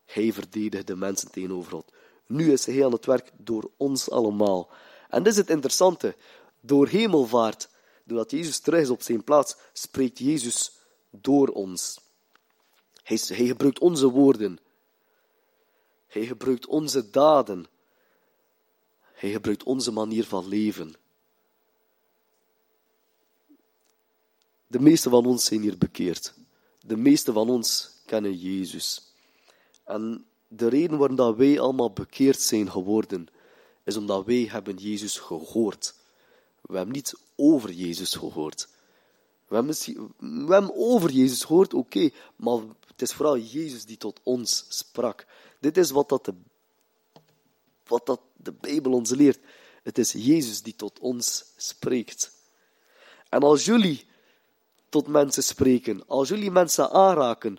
hij 0.05 0.33
verdedigde 0.33 0.85
de 0.85 0.97
mensen 0.97 1.31
tegenover 1.31 1.73
God. 1.73 1.93
Nu 2.27 2.53
is 2.53 2.67
hij 2.67 2.85
aan 2.85 2.93
het 2.93 3.07
werk 3.07 3.31
door 3.37 3.71
ons 3.77 4.11
allemaal. 4.11 4.69
En 5.09 5.23
dit 5.23 5.33
is 5.33 5.39
het 5.39 5.51
interessante. 5.51 6.17
Door 6.61 6.89
hemelvaart, 6.89 7.69
doordat 8.05 8.31
Jezus 8.31 8.59
terug 8.59 8.81
is 8.81 8.91
op 8.91 9.03
zijn 9.03 9.25
plaats, 9.25 9.57
spreekt 9.73 10.19
Jezus 10.19 10.73
door 11.11 11.49
ons. 11.49 12.01
Hij, 13.03 13.19
hij 13.27 13.47
gebruikt 13.47 13.79
onze 13.79 14.11
woorden. 14.11 14.59
Hij 16.07 16.27
gebruikt 16.27 16.67
onze 16.67 17.11
daden. 17.11 17.67
Hij 19.01 19.31
gebruikt 19.31 19.63
onze 19.63 19.93
manier 19.93 20.25
van 20.25 20.49
leven. 20.49 20.95
De 24.69 24.81
meeste 24.81 25.11
van 25.11 25.27
ons 25.27 25.45
zijn 25.45 25.61
hier 25.61 25.79
bekeerd. 25.79 26.35
De 26.81 26.97
meeste 26.97 27.33
van 27.33 27.49
ons 27.51 27.91
kennen 28.07 28.37
Jezus. 28.37 29.13
En 29.85 30.27
de 30.49 30.69
reden 30.69 30.99
waarom 30.99 31.17
dat 31.17 31.37
wij 31.37 31.61
allemaal 31.61 31.93
bekeerd 31.93 32.41
zijn 32.41 32.71
geworden, 32.71 33.29
is 33.85 33.97
omdat 33.97 34.25
wij 34.25 34.49
hebben 34.51 34.77
Jezus 34.77 35.19
gehoord. 35.19 35.95
We 36.61 36.77
hebben 36.77 36.95
niet 36.95 37.15
over 37.37 37.73
Jezus 37.73 38.15
gehoord. 38.15 38.69
We 39.47 39.55
hebben, 39.55 40.75
over 40.75 41.11
Jezus 41.11 41.45
gehoord, 41.45 41.75
oké, 41.75 42.11
maar 42.37 42.59
het 42.87 43.03
is 43.03 43.13
vooral 43.13 43.39
Jezus 43.39 43.85
die 43.85 43.97
tot 43.97 44.21
ons 44.23 44.65
sprak. 44.69 45.27
Dit 45.61 45.77
is 45.77 45.91
wat, 45.91 46.09
dat 46.09 46.25
de, 46.25 46.35
wat 47.87 48.07
dat 48.07 48.21
de 48.37 48.53
Bijbel 48.53 48.93
ons 48.93 49.11
leert. 49.11 49.39
Het 49.83 49.99
is 49.99 50.13
Jezus 50.13 50.63
die 50.63 50.77
tot 50.77 50.99
ons 50.99 51.45
spreekt. 51.57 52.33
En 53.29 53.43
als 53.43 53.65
jullie 53.65 54.08
tot 54.89 55.07
mensen 55.07 55.43
spreken, 55.43 56.07
als 56.07 56.29
jullie 56.29 56.51
mensen 56.51 56.91
aanraken 56.91 57.59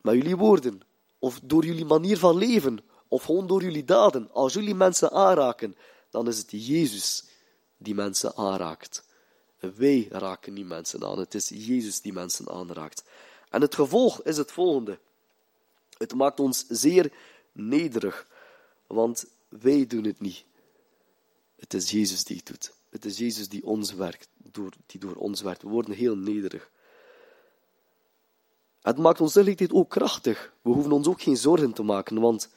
met 0.00 0.14
jullie 0.14 0.36
woorden, 0.36 0.80
of 1.18 1.40
door 1.42 1.64
jullie 1.64 1.84
manier 1.84 2.18
van 2.18 2.36
leven, 2.36 2.78
of 3.08 3.24
gewoon 3.24 3.46
door 3.46 3.62
jullie 3.62 3.84
daden, 3.84 4.32
als 4.32 4.52
jullie 4.52 4.74
mensen 4.74 5.10
aanraken, 5.10 5.76
dan 6.10 6.28
is 6.28 6.38
het 6.38 6.50
Jezus 6.50 7.24
die 7.76 7.94
mensen 7.94 8.36
aanraakt. 8.36 9.04
Wij 9.58 10.08
raken 10.10 10.52
niet 10.52 10.66
mensen 10.66 11.04
aan, 11.04 11.18
het 11.18 11.34
is 11.34 11.48
Jezus 11.48 12.00
die 12.00 12.12
mensen 12.12 12.48
aanraakt. 12.48 13.04
En 13.50 13.60
het 13.60 13.74
gevolg 13.74 14.22
is 14.22 14.36
het 14.36 14.52
volgende. 14.52 14.98
Het 15.98 16.14
maakt 16.14 16.40
ons 16.40 16.64
zeer 16.68 17.12
nederig, 17.52 18.26
want 18.86 19.26
wij 19.48 19.86
doen 19.86 20.04
het 20.04 20.20
niet. 20.20 20.44
Het 21.56 21.74
is 21.74 21.90
Jezus 21.90 22.24
die 22.24 22.36
het 22.36 22.46
doet. 22.46 22.72
Het 22.90 23.04
is 23.04 23.18
Jezus 23.18 23.48
die 23.48 23.64
ons 23.64 23.92
werkt, 23.92 24.28
door, 24.52 24.72
die 24.86 25.00
door 25.00 25.14
ons 25.14 25.40
werkt. 25.40 25.62
We 25.62 25.68
worden 25.68 25.94
heel 25.94 26.16
nederig. 26.16 26.70
Het 28.82 28.98
maakt 28.98 29.20
ons 29.20 29.32
tegelijkertijd 29.32 29.78
ook 29.78 29.90
krachtig. 29.90 30.52
We 30.62 30.70
hoeven 30.70 30.92
ons 30.92 31.06
ook 31.06 31.22
geen 31.22 31.36
zorgen 31.36 31.72
te 31.72 31.82
maken, 31.82 32.20
want 32.20 32.48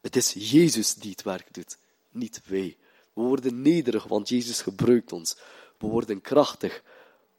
het 0.00 0.16
is 0.16 0.32
Jezus 0.32 0.94
die 0.94 1.10
het 1.10 1.22
werk 1.22 1.54
doet, 1.54 1.78
niet 2.10 2.40
wij. 2.46 2.76
We 3.12 3.22
worden 3.22 3.62
nederig, 3.62 4.04
want 4.04 4.28
Jezus 4.28 4.62
gebruikt 4.62 5.12
ons. 5.12 5.36
We 5.78 5.86
worden 5.86 6.20
krachtig, 6.20 6.82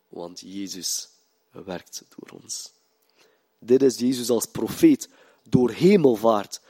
want 0.07 0.39
Jezus 0.39 1.09
werkt 1.51 2.03
door 2.15 2.39
ons. 2.41 2.71
Dit 3.59 3.81
is 3.81 3.99
Jezus 3.99 4.29
als 4.29 4.45
profeet 4.45 5.09
door 5.49 5.71
hemelvaart. 5.71 6.61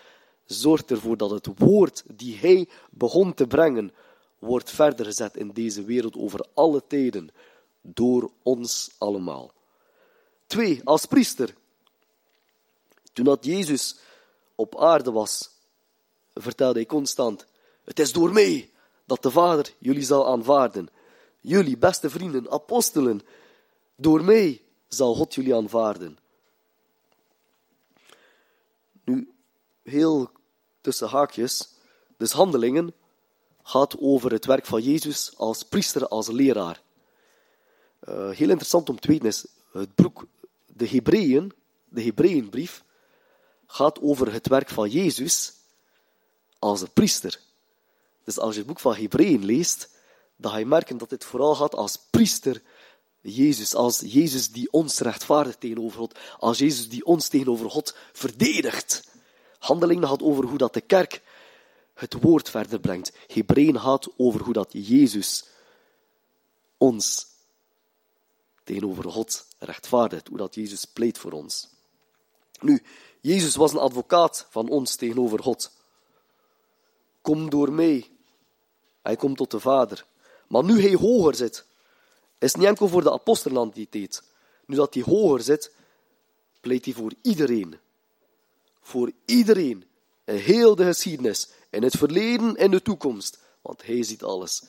Zorgt 0.46 0.92
ervoor 0.92 1.18
dat 1.18 1.30
het 1.30 1.48
woord 1.56 2.04
die 2.08 2.38
hij 2.38 2.70
begon 2.92 3.34
te 3.34 3.48
brengen, 3.48 3.94
wordt 4.48 4.72
verder 4.72 5.06
gezet 5.06 5.38
in 5.38 5.52
deze 5.52 5.84
wereld 5.84 6.16
over 6.16 6.46
alle 6.54 6.84
tijden, 6.88 7.30
door 7.82 8.32
ons 8.44 8.92
allemaal. 8.98 9.52
Twee, 10.48 10.82
als 10.84 11.06
priester. 11.06 11.56
Toen 13.14 13.26
dat 13.26 13.46
Jezus 13.46 13.98
op 14.56 14.78
aarde 14.78 15.12
was, 15.12 15.50
vertelde 16.34 16.80
hij 16.80 16.88
constant, 16.88 17.46
het 17.84 18.00
is 18.00 18.12
door 18.12 18.34
mij 18.34 18.72
dat 19.06 19.24
de 19.24 19.32
Vader 19.32 19.74
jullie 19.78 20.04
zal 20.04 20.28
aanvaarden. 20.28 20.90
Jullie 21.42 21.78
beste 21.78 22.10
vrienden, 22.10 22.52
apostelen, 22.52 23.22
door 23.96 24.24
mij 24.24 24.62
zal 24.88 25.16
God 25.16 25.36
jullie 25.36 25.56
aanvaarden. 25.56 26.18
Nu, 29.04 29.34
heel 29.84 30.32
tussen 30.82 31.08
haakjes, 31.08 31.70
dus 32.18 32.32
handelingen 32.32 32.94
gaat 33.68 34.00
over 34.00 34.32
het 34.32 34.46
werk 34.46 34.66
van 34.66 34.82
Jezus 34.82 35.32
als 35.38 35.64
priester, 35.64 36.08
als 36.08 36.28
leraar. 36.28 36.82
Uh, 38.10 38.30
heel 38.30 38.50
interessant 38.50 38.90
om 38.90 39.00
te 39.00 39.08
weten 39.08 39.28
is, 39.28 39.46
het 39.72 39.96
boek, 39.96 40.26
de 40.66 40.88
Hebreeën, 40.88 41.54
de 41.90 42.04
Hebreeënbrief, 42.04 42.84
gaat 43.66 44.02
over 44.02 44.34
het 44.34 44.48
werk 44.48 44.70
van 44.70 44.90
Jezus 44.90 45.54
als 46.60 46.82
een 46.82 46.92
priester. 46.94 47.40
Dus 48.24 48.40
als 48.40 48.54
je 48.54 48.60
het 48.60 48.68
boek 48.68 48.80
van 48.80 48.96
Hebreeën 48.96 49.46
leest, 49.46 49.90
dan 50.36 50.52
ga 50.52 50.58
je 50.58 50.66
merken 50.66 50.98
dat 50.98 51.10
dit 51.10 51.26
vooral 51.26 51.56
gaat 51.56 51.76
als 51.76 51.98
priester 52.10 52.62
Jezus, 53.22 53.76
als 53.76 54.00
Jezus 54.00 54.52
die 54.52 54.72
ons 54.72 55.00
rechtvaardigt 55.00 55.60
tegenover 55.60 56.00
God, 56.00 56.18
als 56.40 56.58
Jezus 56.58 56.90
die 56.90 57.06
ons 57.06 57.28
tegenover 57.28 57.70
God 57.70 57.96
verdedigt. 58.14 59.08
Handelingen 59.60 60.08
gaat 60.08 60.22
over 60.22 60.46
hoe 60.46 60.58
dat 60.58 60.74
de 60.74 60.82
kerk 60.82 61.22
het 61.98 62.14
woord 62.22 62.50
verder 62.50 62.80
brengt. 62.80 63.12
Hebreeën 63.28 63.80
gaat 63.80 64.08
over 64.18 64.42
hoe 64.42 64.54
dat 64.54 64.70
Jezus 64.72 65.46
ons 66.78 67.28
tegenover 68.64 69.12
God 69.12 69.48
rechtvaardigt, 69.60 70.28
hoe 70.28 70.38
dat 70.38 70.56
Jezus 70.56 70.86
pleit 70.86 71.18
voor 71.18 71.32
ons. 71.32 71.70
Nu, 72.60 72.84
Jezus 73.22 73.56
was 73.56 73.72
een 73.72 73.80
advocaat 73.80 74.48
van 74.50 74.70
ons 74.70 74.96
tegenover 74.96 75.44
God. 75.44 75.72
Kom 77.22 77.50
door 77.50 77.72
mij. 77.72 78.10
Hij 79.02 79.16
komt 79.16 79.38
tot 79.38 79.52
de 79.52 79.60
Vader. 79.60 80.06
Maar 80.48 80.64
nu 80.64 80.82
hij 80.82 80.94
hoger 80.94 81.36
zit, 81.36 81.66
is 82.38 82.56
niet 82.56 82.66
enkel 82.66 82.88
voor 82.88 83.04
de 83.04 83.12
apostelen 83.12 83.70
die 83.70 83.90
tijd. 83.90 84.24
Nu 84.66 84.76
dat 84.76 84.94
hij 84.94 85.04
hoger 85.04 85.42
zit, 85.42 85.72
pleit 86.62 86.86
hij 86.86 86.94
voor 86.94 87.14
iedereen. 87.22 87.78
Voor 88.82 89.12
iedereen. 89.26 89.86
In 90.26 90.36
heel 90.36 90.76
de 90.76 90.86
geschiedenis. 90.86 91.50
In 91.70 91.84
het 91.84 91.98
verleden 91.98 92.56
en 92.56 92.72
de 92.72 92.82
toekomst. 92.82 93.40
Want 93.62 93.86
hij 93.86 94.04
ziet 94.04 94.24
alles. 94.24 94.64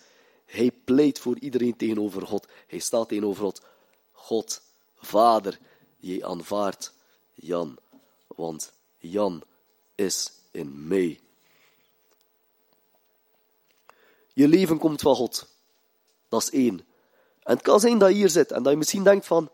Hij 0.44 0.70
pleit 0.84 1.18
voor 1.18 1.38
iedereen 1.38 1.76
tegenover 1.76 2.26
God. 2.26 2.46
Hij 2.66 2.78
staat 2.78 3.08
tegenover 3.08 3.44
God. 3.44 3.62
God, 4.12 4.62
Vader, 4.96 5.58
je 5.96 6.24
aanvaardt 6.26 6.92
Jan. 7.34 7.78
Want 8.26 8.72
Jan 8.98 9.42
is 9.94 10.32
in 10.50 10.88
mij. 10.88 11.20
Je 14.32 14.48
leven 14.48 14.78
komt 14.78 15.00
van 15.00 15.14
God. 15.14 15.46
Dat 16.28 16.42
is 16.42 16.50
één. 16.50 16.86
En 17.42 17.54
het 17.54 17.62
kan 17.62 17.80
zijn 17.80 17.98
dat 17.98 18.08
je 18.08 18.14
hier 18.14 18.28
zit 18.28 18.52
en 18.52 18.62
dat 18.62 18.72
je 18.72 18.78
misschien 18.78 19.04
denkt 19.04 19.26
van, 19.26 19.50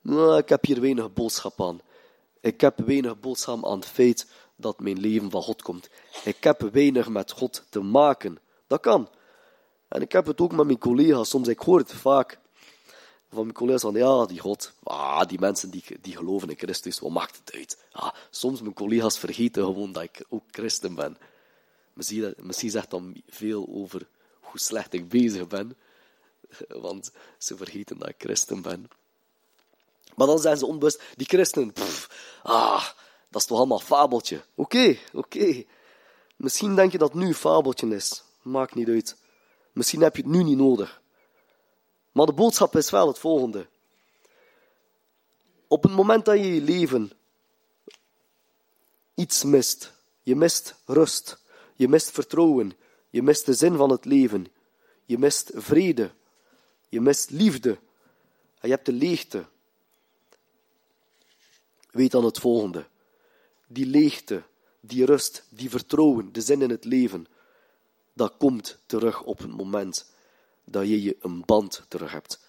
nou, 0.00 0.36
ik 0.36 0.48
heb 0.48 0.64
hier 0.64 0.80
weinig 0.80 1.12
boodschap 1.12 1.60
aan. 1.60 1.80
Ik 2.40 2.60
heb 2.60 2.78
weinig 2.78 3.20
boodschap 3.20 3.66
aan 3.66 3.78
het 3.78 3.88
feit 3.88 4.26
dat 4.60 4.80
mijn 4.80 5.00
leven 5.00 5.30
van 5.30 5.42
God 5.42 5.62
komt. 5.62 5.88
Ik 6.24 6.44
heb 6.44 6.60
weinig 6.60 7.08
met 7.08 7.32
God 7.32 7.64
te 7.68 7.80
maken. 7.80 8.38
Dat 8.66 8.80
kan. 8.80 9.08
En 9.88 10.02
ik 10.02 10.12
heb 10.12 10.26
het 10.26 10.40
ook 10.40 10.52
met 10.52 10.66
mijn 10.66 10.78
collega's. 10.78 11.28
Soms 11.28 11.48
ik 11.48 11.58
hoor 11.58 11.78
het 11.78 11.92
vaak 11.92 12.38
van 13.30 13.42
mijn 13.42 13.52
collega's 13.54 13.80
van, 13.80 13.94
ja, 13.94 14.26
die 14.26 14.38
God, 14.38 14.72
ah, 14.82 15.26
die 15.26 15.38
mensen 15.38 15.70
die, 15.70 15.84
die 16.00 16.16
geloven 16.16 16.48
in 16.48 16.58
Christus, 16.58 16.98
wat 16.98 17.10
maakt 17.10 17.36
het 17.44 17.54
uit? 17.54 17.78
Ah, 17.92 18.14
soms 18.30 18.60
mijn 18.60 18.74
collega's 18.74 19.18
vergeten 19.18 19.64
gewoon 19.64 19.92
dat 19.92 20.02
ik 20.02 20.24
ook 20.28 20.44
christen 20.50 20.94
ben. 20.94 21.18
Misschien, 21.92 22.70
zegt 22.70 22.90
dan 22.90 23.22
veel 23.28 23.68
over 23.70 24.08
hoe 24.40 24.60
slecht 24.60 24.92
ik 24.92 25.08
bezig 25.08 25.46
ben, 25.46 25.76
want 26.68 27.10
ze 27.38 27.56
vergeten 27.56 27.98
dat 27.98 28.08
ik 28.08 28.14
christen 28.18 28.62
ben. 28.62 28.88
Maar 30.14 30.26
dan 30.26 30.38
zijn 30.38 30.56
ze 30.56 30.66
onbewust, 30.66 31.02
die 31.16 31.26
christenen, 31.26 31.72
ah, 32.42 32.88
dat 33.28 33.40
is 33.40 33.46
toch 33.46 33.58
allemaal 33.58 33.78
fabeltje. 33.78 34.44
Oké, 34.54 34.98
oké. 35.12 35.64
Misschien 36.36 36.74
denk 36.74 36.92
je 36.92 36.98
dat 36.98 37.14
nu 37.14 37.26
een 37.26 37.34
fabeltje 37.34 37.94
is. 37.94 38.24
Maakt 38.42 38.74
niet 38.74 38.88
uit. 38.88 39.16
Misschien 39.72 40.00
heb 40.00 40.16
je 40.16 40.22
het 40.22 40.30
nu 40.30 40.42
niet 40.42 40.56
nodig. 40.58 41.02
Maar 42.12 42.26
de 42.26 42.32
boodschap 42.32 42.76
is 42.76 42.90
wel 42.90 43.06
het 43.06 43.18
volgende. 43.18 43.68
Op 45.68 45.82
het 45.82 45.92
moment 45.92 46.24
dat 46.24 46.36
je 46.36 46.54
je 46.54 46.60
leven 46.60 47.12
iets 49.14 49.44
mist, 49.44 49.92
je 50.22 50.36
mist 50.36 50.74
rust, 50.84 51.38
je 51.74 51.88
mist 51.88 52.10
vertrouwen, 52.10 52.76
je 53.10 53.22
mist 53.22 53.46
de 53.46 53.54
zin 53.54 53.76
van 53.76 53.90
het 53.90 54.04
leven, 54.04 54.46
je 55.04 55.18
mist 55.18 55.50
vrede, 55.54 56.10
je 56.88 57.00
mist 57.00 57.30
liefde 57.30 57.70
en 58.58 58.68
je 58.68 58.74
hebt 58.74 58.86
de 58.86 58.92
leegte. 58.92 59.46
Weet 61.90 62.10
dan 62.10 62.24
het 62.24 62.38
volgende. 62.38 62.86
Die 63.68 63.86
leegte, 63.86 64.42
die 64.80 65.04
rust, 65.04 65.44
die 65.48 65.70
vertrouwen, 65.70 66.32
de 66.32 66.40
zin 66.40 66.62
in 66.62 66.70
het 66.70 66.84
leven, 66.84 67.26
dat 68.12 68.34
komt 68.38 68.78
terug 68.86 69.22
op 69.22 69.38
het 69.38 69.56
moment 69.56 70.12
dat 70.64 70.88
je 70.88 71.02
je 71.02 71.16
een 71.20 71.42
band 71.44 71.84
terug 71.88 72.12
hebt 72.12 72.40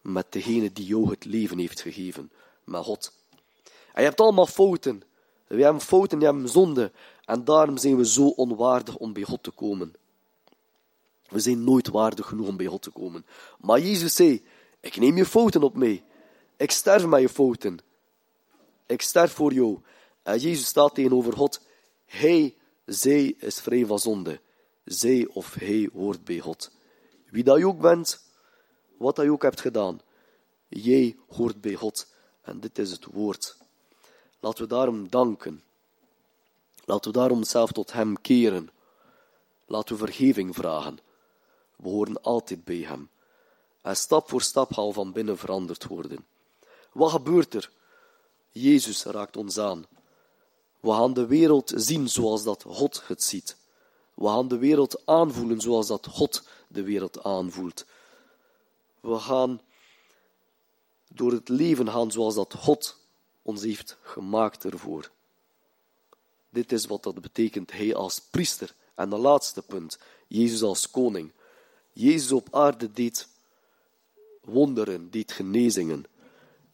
met 0.00 0.26
degene 0.32 0.72
die 0.72 0.86
jou 0.86 1.10
het 1.10 1.24
leven 1.24 1.58
heeft 1.58 1.80
gegeven, 1.80 2.30
met 2.64 2.84
God. 2.84 3.12
En 3.92 4.02
je 4.02 4.08
hebt 4.08 4.20
allemaal 4.20 4.46
fouten. 4.46 5.02
We 5.46 5.62
hebben 5.62 5.82
fouten, 5.82 6.18
we 6.18 6.24
hebben 6.24 6.48
zonde. 6.48 6.92
En 7.24 7.44
daarom 7.44 7.76
zijn 7.76 7.96
we 7.96 8.06
zo 8.06 8.26
onwaardig 8.26 8.96
om 8.96 9.12
bij 9.12 9.22
God 9.22 9.42
te 9.42 9.50
komen. 9.50 9.94
We 11.28 11.40
zijn 11.40 11.64
nooit 11.64 11.88
waardig 11.88 12.26
genoeg 12.26 12.48
om 12.48 12.56
bij 12.56 12.66
God 12.66 12.82
te 12.82 12.90
komen. 12.90 13.26
Maar 13.58 13.80
Jezus 13.80 14.14
zei, 14.14 14.44
ik 14.80 14.96
neem 14.96 15.16
je 15.16 15.26
fouten 15.26 15.62
op 15.62 15.76
mij. 15.76 16.04
Ik 16.56 16.70
sterf 16.70 17.06
met 17.06 17.20
je 17.20 17.28
fouten. 17.28 17.78
Ik 18.86 19.02
sterf 19.02 19.32
voor 19.32 19.52
jou. 19.52 19.78
En 20.22 20.38
Jezus 20.38 20.66
staat 20.66 20.94
tegenover 20.94 21.32
God. 21.32 21.60
Hij, 22.06 22.56
zij 22.84 23.34
is 23.38 23.60
vrij 23.60 23.86
van 23.86 23.98
zonde. 23.98 24.40
Zij 24.84 25.26
of 25.32 25.54
hij 25.54 25.90
hoort 25.92 26.24
bij 26.24 26.38
God. 26.38 26.70
Wie 27.30 27.44
dat 27.44 27.58
je 27.58 27.66
ook 27.66 27.80
bent, 27.80 28.22
wat 28.96 29.16
dat 29.16 29.24
je 29.24 29.32
ook 29.32 29.42
hebt 29.42 29.60
gedaan, 29.60 30.00
jij 30.68 31.16
hoort 31.28 31.60
bij 31.60 31.74
God. 31.74 32.06
En 32.42 32.60
dit 32.60 32.78
is 32.78 32.90
het 32.90 33.04
woord. 33.04 33.56
Laten 34.40 34.62
we 34.62 34.68
daarom 34.68 35.08
danken. 35.08 35.62
Laten 36.84 37.12
we 37.12 37.18
daarom 37.18 37.44
zelf 37.44 37.72
tot 37.72 37.92
Hem 37.92 38.20
keren. 38.20 38.70
Laten 39.66 39.96
we 39.96 40.04
vergeving 40.04 40.54
vragen. 40.54 40.98
We 41.76 41.88
horen 41.88 42.22
altijd 42.22 42.64
bij 42.64 42.80
Hem. 42.80 43.10
En 43.82 43.96
stap 43.96 44.28
voor 44.28 44.42
stap 44.42 44.72
zal 44.72 44.92
van 44.92 45.12
binnen 45.12 45.38
veranderd 45.38 45.86
worden. 45.86 46.26
Wat 46.92 47.10
gebeurt 47.10 47.54
er? 47.54 47.70
Jezus 48.50 49.04
raakt 49.04 49.36
ons 49.36 49.58
aan. 49.58 49.86
We 50.80 50.90
gaan 50.90 51.12
de 51.12 51.26
wereld 51.26 51.72
zien 51.76 52.08
zoals 52.08 52.44
dat 52.44 52.64
God 52.66 53.02
het 53.06 53.22
ziet. 53.22 53.56
We 54.14 54.26
gaan 54.26 54.48
de 54.48 54.58
wereld 54.58 55.06
aanvoelen 55.06 55.60
zoals 55.60 55.86
dat 55.86 56.06
God 56.06 56.42
de 56.68 56.82
wereld 56.82 57.22
aanvoelt. 57.22 57.84
We 59.00 59.18
gaan 59.18 59.60
door 61.08 61.32
het 61.32 61.48
leven 61.48 61.88
gaan 61.88 62.10
zoals 62.10 62.34
dat 62.34 62.54
God 62.54 62.96
ons 63.42 63.62
heeft 63.62 63.96
gemaakt 64.02 64.64
ervoor. 64.64 65.10
Dit 66.50 66.72
is 66.72 66.86
wat 66.86 67.02
dat 67.02 67.20
betekent, 67.20 67.72
hij 67.72 67.94
als 67.94 68.20
priester. 68.20 68.74
En 68.94 69.10
de 69.10 69.16
laatste 69.16 69.62
punt, 69.62 69.98
Jezus 70.26 70.62
als 70.62 70.90
koning. 70.90 71.32
Jezus 71.92 72.32
op 72.32 72.48
aarde 72.50 72.92
deed 72.92 73.28
wonderen, 74.40 75.10
deed 75.10 75.32
genezingen. 75.32 76.00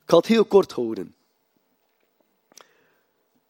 Ik 0.02 0.12
ga 0.12 0.16
het 0.16 0.26
heel 0.26 0.44
kort 0.44 0.72
houden. 0.72 1.14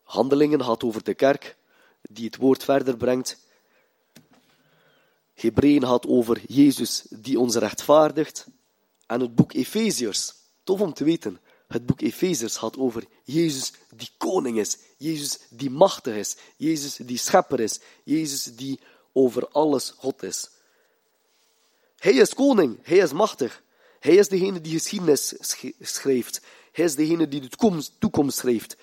Handelingen 0.06 0.64
gaat 0.64 0.84
over 0.84 1.04
de 1.04 1.14
kerk, 1.14 1.56
die 2.02 2.24
het 2.24 2.36
woord 2.36 2.64
verder 2.64 2.96
brengt. 2.96 3.38
Hebreeën 5.34 5.86
gaat 5.86 6.06
over 6.06 6.40
Jezus 6.46 7.04
die 7.10 7.40
ons 7.40 7.54
rechtvaardigt. 7.54 8.46
En 9.06 9.20
het 9.20 9.34
boek 9.34 9.52
Efeziërs, 9.52 10.34
tof 10.64 10.80
om 10.80 10.92
te 10.92 11.04
weten, 11.04 11.40
het 11.68 11.86
boek 11.86 12.00
Efeziërs 12.00 12.56
gaat 12.56 12.76
over 12.76 13.04
Jezus 13.22 13.72
die 13.96 14.10
koning 14.16 14.58
is, 14.58 14.78
Jezus 14.96 15.38
die 15.50 15.70
machtig 15.70 16.14
is, 16.14 16.36
Jezus 16.56 16.96
die 16.96 17.18
schepper 17.18 17.60
is, 17.60 17.80
Jezus 18.04 18.44
die 18.44 18.80
over 19.12 19.48
alles 19.48 19.90
God 19.96 20.22
is. 20.22 20.50
Hij 21.98 22.12
is 22.12 22.34
koning, 22.34 22.78
hij 22.82 22.98
is 22.98 23.12
machtig. 23.12 23.62
Hij 24.00 24.14
is 24.14 24.28
degene 24.28 24.60
die 24.60 24.72
geschiedenis 24.72 25.34
schrijft. 25.80 26.40
Hij 26.72 26.84
is 26.84 26.94
degene 26.94 27.28
die 27.28 27.40
de 27.40 27.48
toekomst, 27.48 27.92
toekomst 27.98 28.38
schrijft. 28.38 28.76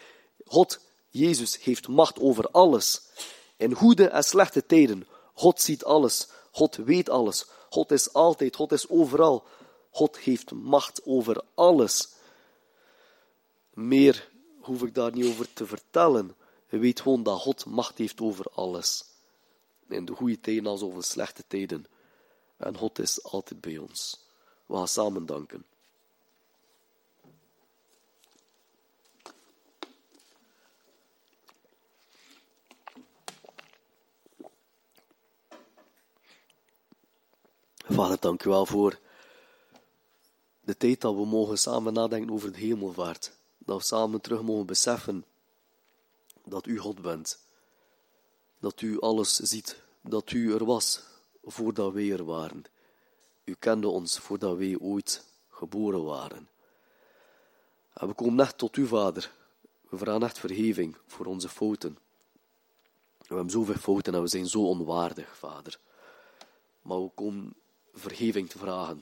God, 0.45 0.80
Jezus, 1.14 1.64
heeft 1.64 1.88
macht 1.88 2.20
over 2.20 2.49
alles. 2.51 3.01
In 3.57 3.74
goede 3.74 4.07
en 4.07 4.24
slechte 4.24 4.66
tijden. 4.66 5.07
God 5.34 5.61
ziet 5.61 5.84
alles. 5.84 6.28
God 6.51 6.76
weet 6.76 7.09
alles. 7.09 7.45
God 7.70 7.91
is 7.91 8.14
altijd, 8.14 8.55
God 8.55 8.72
is 8.72 8.89
overal. 8.89 9.43
God 9.91 10.18
heeft 10.18 10.51
macht 10.51 11.01
over 11.05 11.41
alles. 11.53 12.09
Meer 13.74 14.30
hoef 14.59 14.84
ik 14.84 14.93
daar 14.93 15.11
niet 15.11 15.26
over 15.26 15.53
te 15.53 15.66
vertellen. 15.66 16.36
Je 16.70 16.78
weet 16.78 17.01
gewoon 17.01 17.24
dat 17.24 17.39
God 17.39 17.66
macht 17.66 17.97
heeft 17.97 18.22
over 18.22 18.45
alles. 18.53 19.05
In 19.88 20.05
de 20.05 20.14
goede 20.14 20.39
tijden 20.39 20.68
als 20.68 20.82
over 20.82 21.03
slechte 21.03 21.43
tijden. 21.47 21.86
En 22.57 22.78
God 22.78 22.99
is 22.99 23.24
altijd 23.24 23.61
bij 23.61 23.78
ons. 23.78 24.20
We 24.66 24.76
gaan 24.76 24.88
samen 24.88 25.26
danken. 25.26 25.66
Vader, 37.93 38.19
dank 38.19 38.43
u 38.43 38.49
wel 38.49 38.65
voor 38.65 38.99
de 40.61 40.77
tijd 40.77 41.01
dat 41.01 41.15
we 41.15 41.25
mogen 41.25 41.57
samen 41.57 41.93
nadenken 41.93 42.33
over 42.33 42.51
de 42.51 42.57
hemelvaart. 42.57 43.31
Dat 43.57 43.77
we 43.77 43.83
samen 43.83 44.21
terug 44.21 44.41
mogen 44.41 44.65
beseffen 44.65 45.25
dat 46.45 46.67
u 46.67 46.77
God 46.77 47.01
bent. 47.01 47.39
Dat 48.59 48.81
u 48.81 48.99
alles 48.99 49.35
ziet. 49.35 49.81
Dat 50.01 50.31
u 50.31 50.53
er 50.53 50.65
was 50.65 51.01
voordat 51.43 51.93
wij 51.93 52.11
er 52.11 52.25
waren. 52.25 52.63
U 53.43 53.55
kende 53.59 53.87
ons 53.87 54.17
voordat 54.17 54.57
wij 54.57 54.77
ooit 54.79 55.25
geboren 55.49 56.03
waren. 56.03 56.49
En 57.93 58.07
we 58.07 58.13
komen 58.13 58.45
echt 58.45 58.57
tot 58.57 58.77
u, 58.77 58.87
Vader. 58.87 59.31
We 59.89 59.97
vragen 59.97 60.23
echt 60.23 60.39
vergeving 60.39 60.97
voor 61.07 61.25
onze 61.25 61.49
fouten. 61.49 61.97
We 63.17 63.35
hebben 63.35 63.49
zoveel 63.49 63.75
fouten 63.75 64.13
en 64.13 64.21
we 64.21 64.27
zijn 64.27 64.47
zo 64.47 64.67
onwaardig, 64.67 65.37
Vader. 65.37 65.79
Maar 66.81 67.01
we 67.01 67.09
komen 67.15 67.55
vergeving 67.93 68.49
te 68.49 68.57
vragen, 68.57 69.01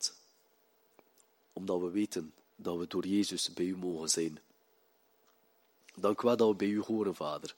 omdat 1.54 1.80
we 1.80 1.90
weten 1.90 2.34
dat 2.56 2.78
we 2.78 2.88
door 2.88 3.08
Jezus 3.08 3.54
bij 3.54 3.66
u 3.66 3.78
mogen 3.78 4.10
zijn. 4.10 4.40
Dank 5.96 6.22
u 6.22 6.28
wel 6.28 6.38
dat 6.38 6.50
we 6.50 6.56
bij 6.56 6.68
u 6.68 6.82
horen, 6.82 7.16
Vader. 7.16 7.56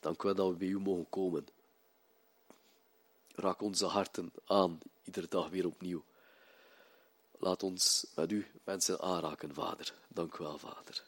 Dank 0.00 0.22
u 0.22 0.26
wel 0.26 0.34
dat 0.34 0.50
we 0.50 0.56
bij 0.56 0.68
u 0.68 0.80
mogen 0.80 1.08
komen. 1.08 1.46
Raak 3.34 3.60
onze 3.60 3.86
harten 3.86 4.32
aan, 4.44 4.80
iedere 5.04 5.28
dag 5.28 5.48
weer 5.48 5.66
opnieuw. 5.66 6.04
laat 7.38 7.62
ons 7.62 8.06
met 8.14 8.32
u 8.32 8.46
mensen 8.64 9.00
aanraken, 9.00 9.54
Vader. 9.54 9.94
Dank 10.08 10.34
u 10.34 10.42
wel, 10.42 10.58
Vader. 10.58 11.04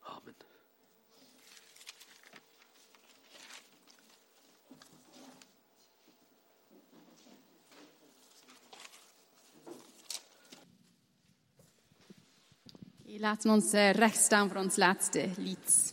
Amen. 0.00 0.47
Laten 13.16 13.50
we 13.50 13.56
ons 13.56 13.72
eh, 13.72 13.90
recht 13.90 14.16
staan 14.16 14.48
voor 14.48 14.60
ons 14.60 14.76
laatste 14.76 15.28
lied. 15.36 15.92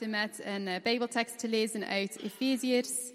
Met 0.00 0.40
een 0.44 0.66
eh, 0.66 0.82
Bijbeltekst 0.82 1.38
te 1.38 1.48
lezen 1.48 1.86
uit 1.86 2.18
Efeziërs. 2.20 3.12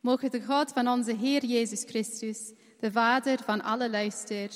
Mogen 0.00 0.30
de 0.30 0.42
God 0.42 0.72
van 0.72 0.88
onze 0.88 1.14
Heer 1.14 1.44
Jezus 1.44 1.84
Christus, 1.84 2.52
de 2.80 2.92
Vader 2.92 3.38
van 3.42 3.62
alle 3.62 3.90
luister, 3.90 4.50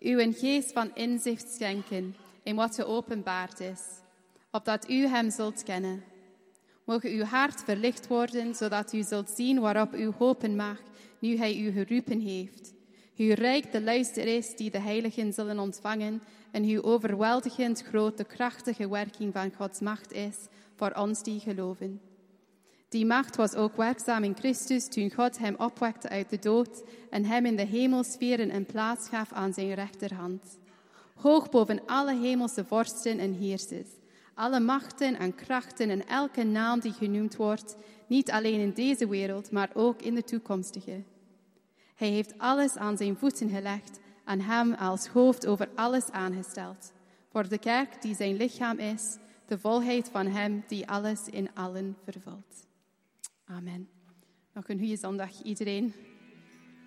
u 0.00 0.20
een 0.20 0.32
geest 0.32 0.72
van 0.72 0.90
inzicht 0.94 1.48
schenken 1.54 2.16
in 2.42 2.56
wat 2.56 2.74
geopenbaard 2.74 3.60
is, 3.60 3.80
opdat 4.50 4.90
u 4.90 5.06
Hem 5.06 5.30
zult 5.30 5.62
kennen. 5.62 6.04
Mogen 6.84 7.10
uw 7.10 7.24
hart 7.24 7.62
verlicht 7.64 8.06
worden, 8.06 8.54
zodat 8.54 8.92
u 8.92 9.02
zult 9.02 9.30
zien 9.30 9.60
waarop 9.60 9.94
u 9.94 10.12
hopen 10.18 10.56
mag, 10.56 10.78
nu 11.18 11.36
Hij 11.36 11.58
u 11.58 11.70
geroepen 11.70 12.20
heeft. 12.20 12.74
Hoe 13.16 13.34
rijk 13.34 13.72
de 13.72 13.82
luister 13.82 14.26
is 14.26 14.56
die 14.56 14.70
de 14.70 14.80
heiligen 14.80 15.32
zullen 15.32 15.58
ontvangen 15.58 16.22
en 16.50 16.64
hoe 16.64 16.82
overweldigend 16.82 17.82
groot 17.82 18.16
de 18.16 18.24
krachtige 18.24 18.88
werking 18.88 19.32
van 19.32 19.52
Gods 19.56 19.80
macht 19.80 20.12
is 20.12 20.36
voor 20.76 20.90
ons 20.90 21.22
die 21.22 21.40
geloven. 21.40 22.00
Die 22.88 23.06
macht 23.06 23.36
was 23.36 23.54
ook 23.54 23.76
werkzaam 23.76 24.24
in 24.24 24.36
Christus 24.36 24.88
toen 24.88 25.10
God 25.10 25.38
hem 25.38 25.54
opwekte 25.58 26.08
uit 26.08 26.30
de 26.30 26.38
dood 26.38 26.82
en 27.10 27.24
hem 27.24 27.46
in 27.46 27.56
de 27.56 27.66
hemelsferen 27.66 28.54
een 28.54 28.66
plaats 28.66 29.08
gaf 29.08 29.32
aan 29.32 29.52
zijn 29.52 29.74
rechterhand. 29.74 30.58
Hoog 31.14 31.50
boven 31.50 31.80
alle 31.86 32.16
hemelse 32.16 32.64
vorsten 32.64 33.18
en 33.18 33.34
heersers, 33.34 33.88
alle 34.34 34.60
machten 34.60 35.18
en 35.18 35.34
krachten 35.34 35.90
en 35.90 36.06
elke 36.06 36.42
naam 36.42 36.80
die 36.80 36.92
genoemd 36.92 37.36
wordt, 37.36 37.76
niet 38.06 38.30
alleen 38.30 38.60
in 38.60 38.72
deze 38.72 39.08
wereld, 39.08 39.50
maar 39.50 39.70
ook 39.74 40.02
in 40.02 40.14
de 40.14 40.24
toekomstige. 40.24 41.02
Hij 41.94 42.08
heeft 42.08 42.38
alles 42.38 42.76
aan 42.76 42.96
zijn 42.96 43.16
voeten 43.16 43.48
gelegd 43.48 44.00
en 44.24 44.40
hem 44.40 44.72
als 44.72 45.06
hoofd 45.06 45.46
over 45.46 45.68
alles 45.74 46.10
aangesteld. 46.10 46.92
Voor 47.30 47.48
de 47.48 47.58
kerk 47.58 48.02
die 48.02 48.14
zijn 48.14 48.36
lichaam 48.36 48.78
is, 48.78 49.16
de 49.46 49.58
volheid 49.58 50.08
van 50.08 50.26
hem 50.26 50.64
die 50.66 50.88
alles 50.88 51.28
in 51.28 51.54
allen 51.54 51.96
vervult. 52.04 52.66
Amen. 53.44 53.88
Nog 54.52 54.68
een 54.68 54.78
goede 54.78 54.96
zondag 54.96 55.42
iedereen. 55.42 55.94